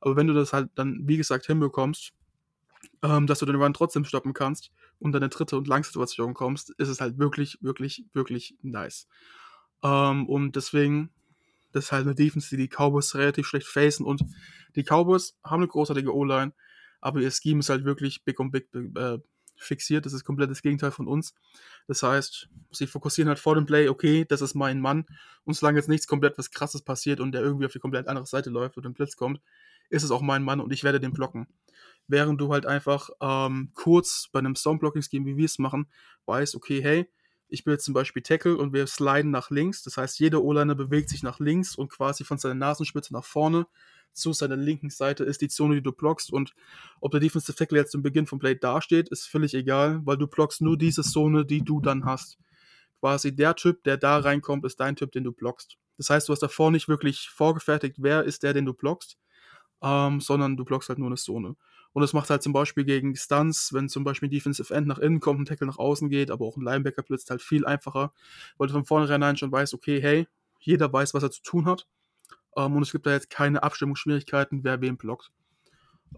[0.00, 2.12] Aber wenn du das halt dann, wie gesagt, hinbekommst,
[3.02, 6.70] ähm, dass du den Run trotzdem stoppen kannst und dann eine dritte und Langsituation kommst,
[6.78, 9.06] ist es halt wirklich, wirklich, wirklich nice.
[9.82, 11.10] Ähm, und deswegen,
[11.72, 14.24] das ist halt eine Defense, die die Cowboys relativ schlecht facen und
[14.76, 16.52] die Cowboys haben eine großartige O-Line,
[17.00, 19.18] aber ihr Scheme ist halt wirklich big und big äh,
[19.62, 20.06] fixiert.
[20.06, 21.34] Das ist komplett das Gegenteil von uns.
[21.86, 25.06] Das heißt, sie fokussieren halt vor dem Play, okay, das ist mein Mann.
[25.44, 28.26] Und solange jetzt nichts komplett was Krasses passiert und der irgendwie auf die komplett andere
[28.26, 29.40] Seite läuft oder ein Blitz kommt,
[29.90, 31.48] ist es auch mein Mann und ich werde den blocken.
[32.06, 35.90] Während du halt einfach ähm, kurz bei einem Stormblocking-Scheme, wie wir es machen,
[36.26, 37.08] weißt, okay, hey,
[37.48, 39.82] ich bin jetzt zum Beispiel Tackle und wir sliden nach links.
[39.82, 43.66] Das heißt, jeder O-Liner bewegt sich nach links und quasi von seiner Nasenspitze nach vorne
[44.12, 46.32] zu seiner linken Seite ist die Zone, die du blockst.
[46.32, 46.54] Und
[47.00, 50.26] ob der Defensive Tackle jetzt zum Beginn vom Play dasteht, ist völlig egal, weil du
[50.26, 52.38] blockst nur diese Zone, die du dann hast.
[53.00, 55.78] Quasi der Typ, der da reinkommt, ist dein Typ, den du blockst.
[55.96, 59.18] Das heißt, du hast davor nicht wirklich vorgefertigt, wer ist der, den du blockst,
[59.82, 61.56] ähm, sondern du blockst halt nur eine Zone.
[61.92, 64.98] Und das macht halt zum Beispiel gegen Stunts, wenn zum Beispiel ein Defensive End nach
[64.98, 68.12] innen kommt, ein Tackle nach außen geht, aber auch ein Linebacker blitzt halt viel einfacher,
[68.58, 70.28] weil du von vornherein schon weißt, okay, hey,
[70.60, 71.86] jeder weiß, was er zu tun hat.
[72.56, 75.30] Ähm, und es gibt da jetzt keine Abstimmungsschwierigkeiten, wer wen blockt.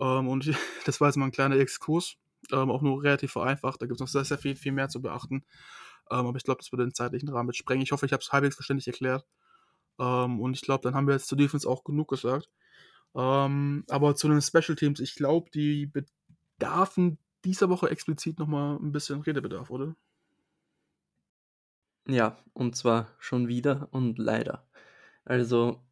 [0.00, 0.50] Ähm, und
[0.86, 2.16] das war jetzt mal ein kleiner Exkurs,
[2.50, 3.82] ähm, auch nur relativ vereinfacht.
[3.82, 5.44] Da gibt es noch sehr, sehr viel, viel mehr zu beachten.
[6.10, 7.82] Ähm, aber ich glaube, das würde den zeitlichen Rahmen sprengen.
[7.82, 9.26] Ich hoffe, ich habe es halbwegs verständlich erklärt.
[9.98, 12.48] Ähm, und ich glaube, dann haben wir jetzt zu Defense auch genug gesagt.
[13.14, 18.92] Ähm, aber zu den Special Teams, ich glaube, die bedarfen dieser Woche explizit nochmal ein
[18.92, 19.94] bisschen Redebedarf, oder?
[22.08, 24.66] Ja, und zwar schon wieder und leider.
[25.24, 25.82] Also,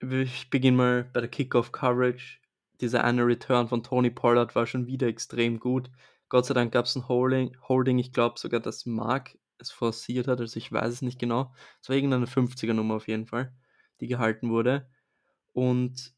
[0.00, 2.38] ich beginne mal bei der Kickoff-Coverage.
[2.80, 5.90] Dieser eine Return von Tony Pollard war schon wieder extrem gut.
[6.28, 10.28] Gott sei Dank gab es ein Holding, Holding ich glaube sogar, dass Mark es forciert
[10.28, 11.52] hat, also ich weiß es nicht genau.
[11.82, 13.52] Es war irgendeine 50er-Nummer auf jeden Fall,
[14.00, 14.88] die gehalten wurde.
[15.52, 16.14] Und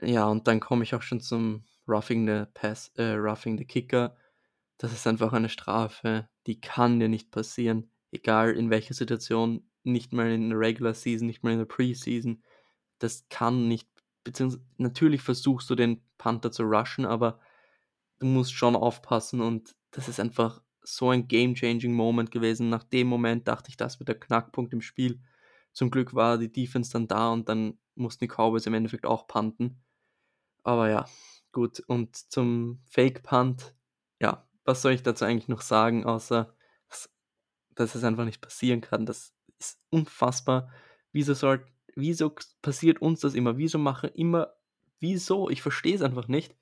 [0.00, 4.16] ja, und dann komme ich auch schon zum Roughing the Pass, äh, Roughing the Kicker.
[4.78, 10.12] Das ist einfach eine Strafe, die kann dir nicht passieren, egal in welcher Situation, nicht
[10.12, 12.42] mal in der Regular Season, nicht mal in der Preseason
[12.98, 13.88] das kann nicht,
[14.24, 17.40] beziehungsweise natürlich versuchst du den Panther zu rushen, aber
[18.18, 22.68] du musst schon aufpassen und das ist einfach so ein game-changing Moment gewesen.
[22.68, 25.20] Nach dem Moment dachte ich, das wird der Knackpunkt im Spiel.
[25.72, 29.26] Zum Glück war die Defense dann da und dann mussten die Cowboys im Endeffekt auch
[29.26, 29.82] punten.
[30.62, 31.06] Aber ja,
[31.52, 31.80] gut.
[31.86, 33.74] Und zum Fake-Punt,
[34.20, 36.54] ja, was soll ich dazu eigentlich noch sagen, außer
[37.74, 39.06] dass es einfach nicht passieren kann.
[39.06, 40.70] Das ist unfassbar.
[41.12, 41.66] Wieso soll
[41.96, 43.56] wieso passiert uns das immer?
[43.56, 44.54] Wieso machen immer,
[45.00, 45.48] wieso?
[45.50, 46.56] Ich verstehe es einfach nicht.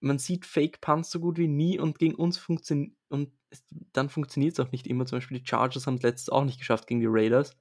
[0.00, 4.08] Man sieht Fake Punts so gut wie nie und gegen uns funktioniert und es, dann
[4.08, 5.06] funktioniert es auch nicht immer.
[5.06, 7.56] Zum Beispiel die Chargers haben es letztes auch nicht geschafft gegen die Raiders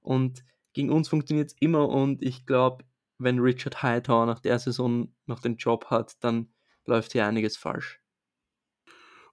[0.00, 2.84] und gegen uns funktioniert es immer und ich glaube,
[3.18, 6.52] wenn Richard Hightower nach der Saison noch den Job hat, dann
[6.84, 8.00] läuft hier einiges falsch.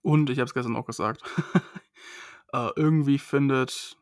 [0.01, 1.23] Und ich habe es gestern auch gesagt.
[2.53, 3.97] äh, irgendwie findet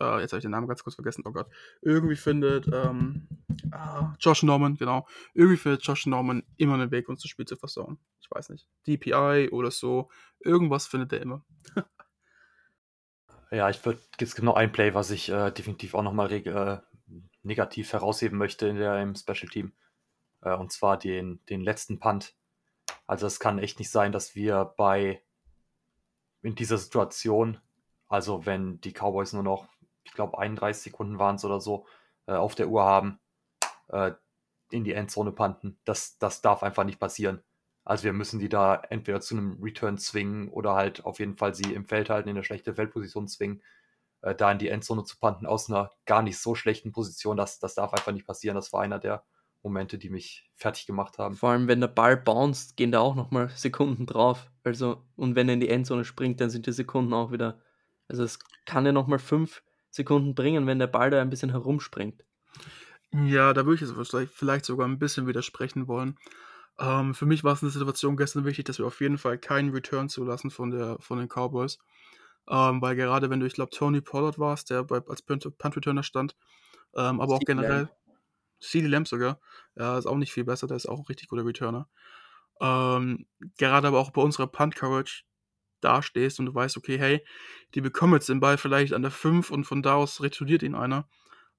[0.00, 1.48] äh, jetzt habe ich den Namen ganz kurz vergessen, oh Gott,
[1.82, 3.28] irgendwie findet ähm,
[3.72, 7.56] äh, Josh Norman, genau, irgendwie findet Josh Norman immer einen Weg, uns das Spiel zu
[7.56, 7.98] versauen.
[8.20, 10.10] Ich weiß nicht, DPI oder so,
[10.40, 11.44] irgendwas findet er immer.
[13.50, 16.78] ja, ich würde, jetzt genau ein Play, was ich äh, definitiv auch nochmal äh,
[17.42, 19.72] negativ herausheben möchte in der, im Special Team,
[20.40, 22.34] äh, und zwar den, den letzten Punt.
[23.06, 25.22] Also es kann echt nicht sein, dass wir bei
[26.42, 27.58] in dieser Situation,
[28.08, 29.66] also wenn die Cowboys nur noch,
[30.04, 31.86] ich glaube, 31 Sekunden waren es oder so,
[32.26, 33.18] äh, auf der Uhr haben,
[33.88, 34.12] äh,
[34.70, 35.78] in die Endzone panten.
[35.84, 37.42] Das, das darf einfach nicht passieren.
[37.84, 41.54] Also wir müssen die da entweder zu einem Return zwingen oder halt auf jeden Fall
[41.54, 43.62] sie im Feld halten, in eine schlechte Feldposition zwingen,
[44.22, 47.36] äh, da in die Endzone zu panten aus einer gar nicht so schlechten Position.
[47.36, 48.54] Das, das darf einfach nicht passieren.
[48.54, 49.24] Das war einer der
[49.62, 51.36] Momente, die mich fertig gemacht haben.
[51.36, 54.50] Vor allem, wenn der Ball bounced, gehen da auch nochmal Sekunden drauf.
[54.62, 57.60] Also, und wenn er in die Endzone springt, dann sind die Sekunden auch wieder.
[58.08, 59.62] Also es kann ja nochmal fünf
[59.94, 62.24] Sekunden bringen, wenn der Ball da ein bisschen herumspringt.
[63.12, 66.18] Ja, da würde ich jetzt vielleicht sogar ein bisschen widersprechen wollen.
[66.80, 69.38] Ähm, für mich war es in der Situation gestern wichtig, dass wir auf jeden Fall
[69.38, 71.78] keinen Return zulassen von, der, von den Cowboys.
[72.48, 76.36] Ähm, weil gerade wenn du, ich glaube, Tony Pollard warst, der bei, als Punt-Returner stand,
[76.96, 77.88] ähm, aber auch generell.
[78.60, 79.38] CD Lamb sogar.
[79.76, 81.88] Ja, ist auch nicht viel besser, der ist auch ein richtig guter Returner.
[82.60, 83.26] Ähm,
[83.58, 85.22] gerade aber auch bei unserer Punt-Coverage
[85.84, 87.24] dastehst und du weißt, okay, hey,
[87.74, 90.74] die bekommen jetzt den Ball vielleicht an der 5 und von da aus retourniert ihn
[90.74, 91.08] einer.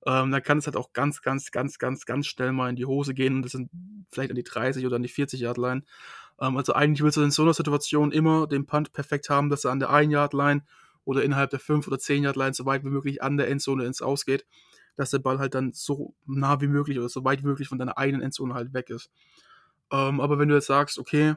[0.05, 2.85] Ähm, dann kann es halt auch ganz, ganz, ganz, ganz, ganz schnell mal in die
[2.85, 3.69] Hose gehen und das sind
[4.11, 5.83] vielleicht an die 30 oder an die 40 Yard Line.
[6.39, 9.65] Ähm, also eigentlich willst du in so einer Situation immer den Punt perfekt haben, dass
[9.65, 10.63] er an der 1 Yard Line
[11.05, 13.85] oder innerhalb der 5 oder 10 Yard Line so weit wie möglich an der Endzone
[13.85, 14.45] ins Ausgeht
[14.95, 17.77] dass der Ball halt dann so nah wie möglich oder so weit wie möglich von
[17.77, 19.09] deiner eigenen Endzone halt weg ist.
[19.91, 21.35] Ähm, aber wenn du jetzt sagst, okay,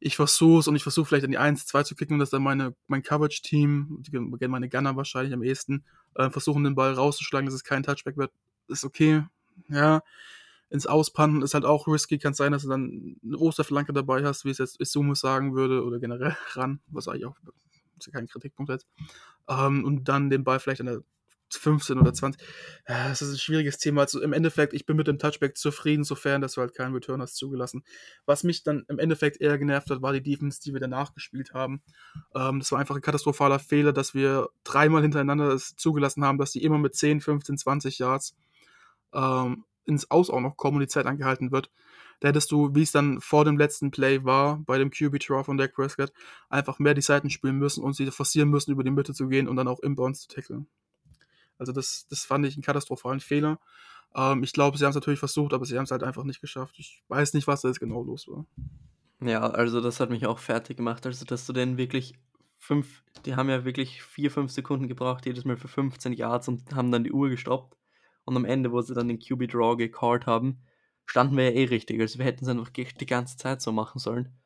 [0.00, 2.42] ich versuche es und ich versuche vielleicht an die 1, 2 zu kicken, dass dann
[2.42, 4.02] meine, mein Coverage-Team,
[4.48, 5.84] meine Gunner wahrscheinlich am ehesten,
[6.14, 8.32] äh, versuchen den Ball rauszuschlagen, dass es kein Touchback wird,
[8.68, 9.24] ist okay.
[9.68, 10.02] Ja,
[10.70, 12.18] ins Auspannen ist halt auch risky.
[12.18, 15.84] Kann sein, dass du dann eine Osterflanke dabei hast, wie es jetzt Isumus sagen würde,
[15.84, 17.36] oder generell ran, was eigentlich auch
[18.12, 18.86] kein Kritikpunkt jetzt.
[19.48, 21.02] Ähm, und dann den Ball vielleicht an der
[21.56, 22.40] 15 oder 20.
[22.88, 24.02] Ja, das ist ein schwieriges Thema.
[24.02, 27.22] Also im Endeffekt, ich bin mit dem Touchback zufrieden, sofern, dass du halt keinen Return
[27.22, 27.84] hast zugelassen.
[28.26, 31.54] Was mich dann im Endeffekt eher genervt hat, war die Defense, die wir danach gespielt
[31.54, 31.82] haben.
[32.34, 36.52] Ähm, das war einfach ein katastrophaler Fehler, dass wir dreimal hintereinander es zugelassen haben, dass
[36.52, 38.36] die immer mit 10, 15, 20 Yards
[39.14, 41.70] ähm, ins Aus auch noch kommen und die Zeit angehalten wird.
[42.20, 45.56] Da hättest du, wie es dann vor dem letzten Play war, bei dem QB-Draw von
[45.56, 46.12] Dak Prescott,
[46.48, 49.48] einfach mehr die Seiten spielen müssen und sie forcieren müssen, über die Mitte zu gehen
[49.48, 50.66] und dann auch inbounds zu tackeln.
[51.58, 53.58] Also das, das fand ich einen katastrophalen Fehler.
[54.14, 56.40] Ähm, ich glaube, sie haben es natürlich versucht, aber sie haben es halt einfach nicht
[56.40, 56.76] geschafft.
[56.78, 58.46] Ich weiß nicht, was da jetzt genau los war.
[59.20, 61.04] Ja, also das hat mich auch fertig gemacht.
[61.06, 62.14] Also, dass du denn wirklich
[62.56, 66.74] fünf, die haben ja wirklich vier, fünf Sekunden gebraucht, jedes Mal für 15 Yards und
[66.74, 67.76] haben dann die Uhr gestoppt.
[68.24, 70.60] Und am Ende, wo sie dann den QB-Draw gecallt haben,
[71.06, 72.00] standen wir ja eh richtig.
[72.00, 74.36] Also wir hätten es einfach die ganze Zeit so machen sollen.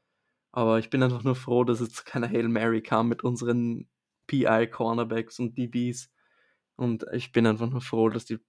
[0.52, 3.88] Aber ich bin einfach nur froh, dass jetzt keine Hail Mary kam mit unseren
[4.28, 6.11] PI-Cornerbacks und DBs.
[6.82, 8.40] Und ich bin einfach nur froh, dass die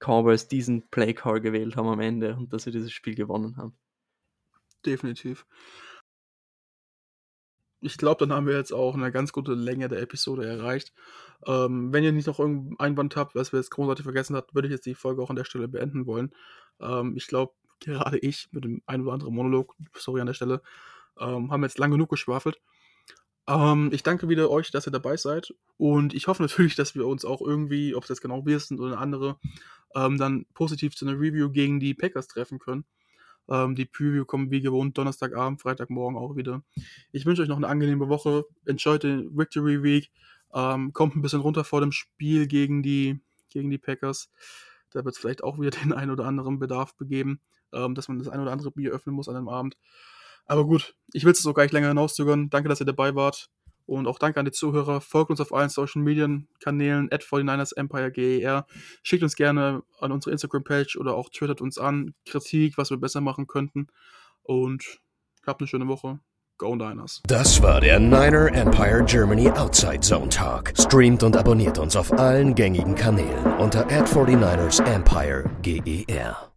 [0.00, 3.78] Cowboys diesen Playcall gewählt haben am Ende und dass sie dieses Spiel gewonnen haben.
[4.84, 5.46] Definitiv.
[7.80, 10.92] Ich glaube, dann haben wir jetzt auch eine ganz gute Länge der Episode erreicht.
[11.46, 14.66] Ähm, wenn ihr nicht noch irgendeinen Einwand habt, was wir jetzt großartig vergessen haben, würde
[14.66, 16.34] ich jetzt die Folge auch an der Stelle beenden wollen.
[16.80, 20.60] Ähm, ich glaube, gerade ich mit dem ein oder anderen Monolog, sorry an der Stelle,
[21.20, 22.60] ähm, haben jetzt lang genug geschwafelt.
[23.48, 25.54] Ähm, ich danke wieder euch, dass ihr dabei seid.
[25.76, 28.80] Und ich hoffe natürlich, dass wir uns auch irgendwie, ob es jetzt genau wir sind
[28.80, 29.38] oder andere,
[29.94, 32.84] ähm, dann positiv zu einer Review gegen die Packers treffen können.
[33.48, 36.62] Ähm, die Preview kommt wie gewohnt Donnerstagabend, Freitagmorgen auch wieder.
[37.12, 38.44] Ich wünsche euch noch eine angenehme Woche.
[38.64, 40.10] Enjoyt den Victory Week.
[40.52, 43.20] Ähm, kommt ein bisschen runter vor dem Spiel gegen die,
[43.50, 44.30] gegen die Packers.
[44.90, 47.40] Da wird es vielleicht auch wieder den ein oder anderen Bedarf begeben,
[47.72, 49.76] ähm, dass man das ein oder andere Bier öffnen muss an einem Abend.
[50.46, 52.50] Aber gut, ich will es auch gar nicht länger hinauszögern.
[52.50, 53.50] Danke, dass ihr dabei wart.
[53.86, 55.00] Und auch danke an die Zuhörer.
[55.00, 56.28] Folgt uns auf allen Social Media
[56.60, 58.66] Kanälen, at 49ers Empire GER.
[59.02, 62.14] Schickt uns gerne an unsere Instagram-Page oder auch twittert uns an.
[62.24, 63.86] Kritik, was wir besser machen könnten.
[64.42, 65.00] Und
[65.46, 66.18] habt eine schöne Woche.
[66.58, 67.22] Go Niners.
[67.26, 70.72] Das war der Niner Empire Germany Outside Zone Talk.
[70.76, 76.55] Streamt und abonniert uns auf allen gängigen Kanälen unter at 49ers Empire GER.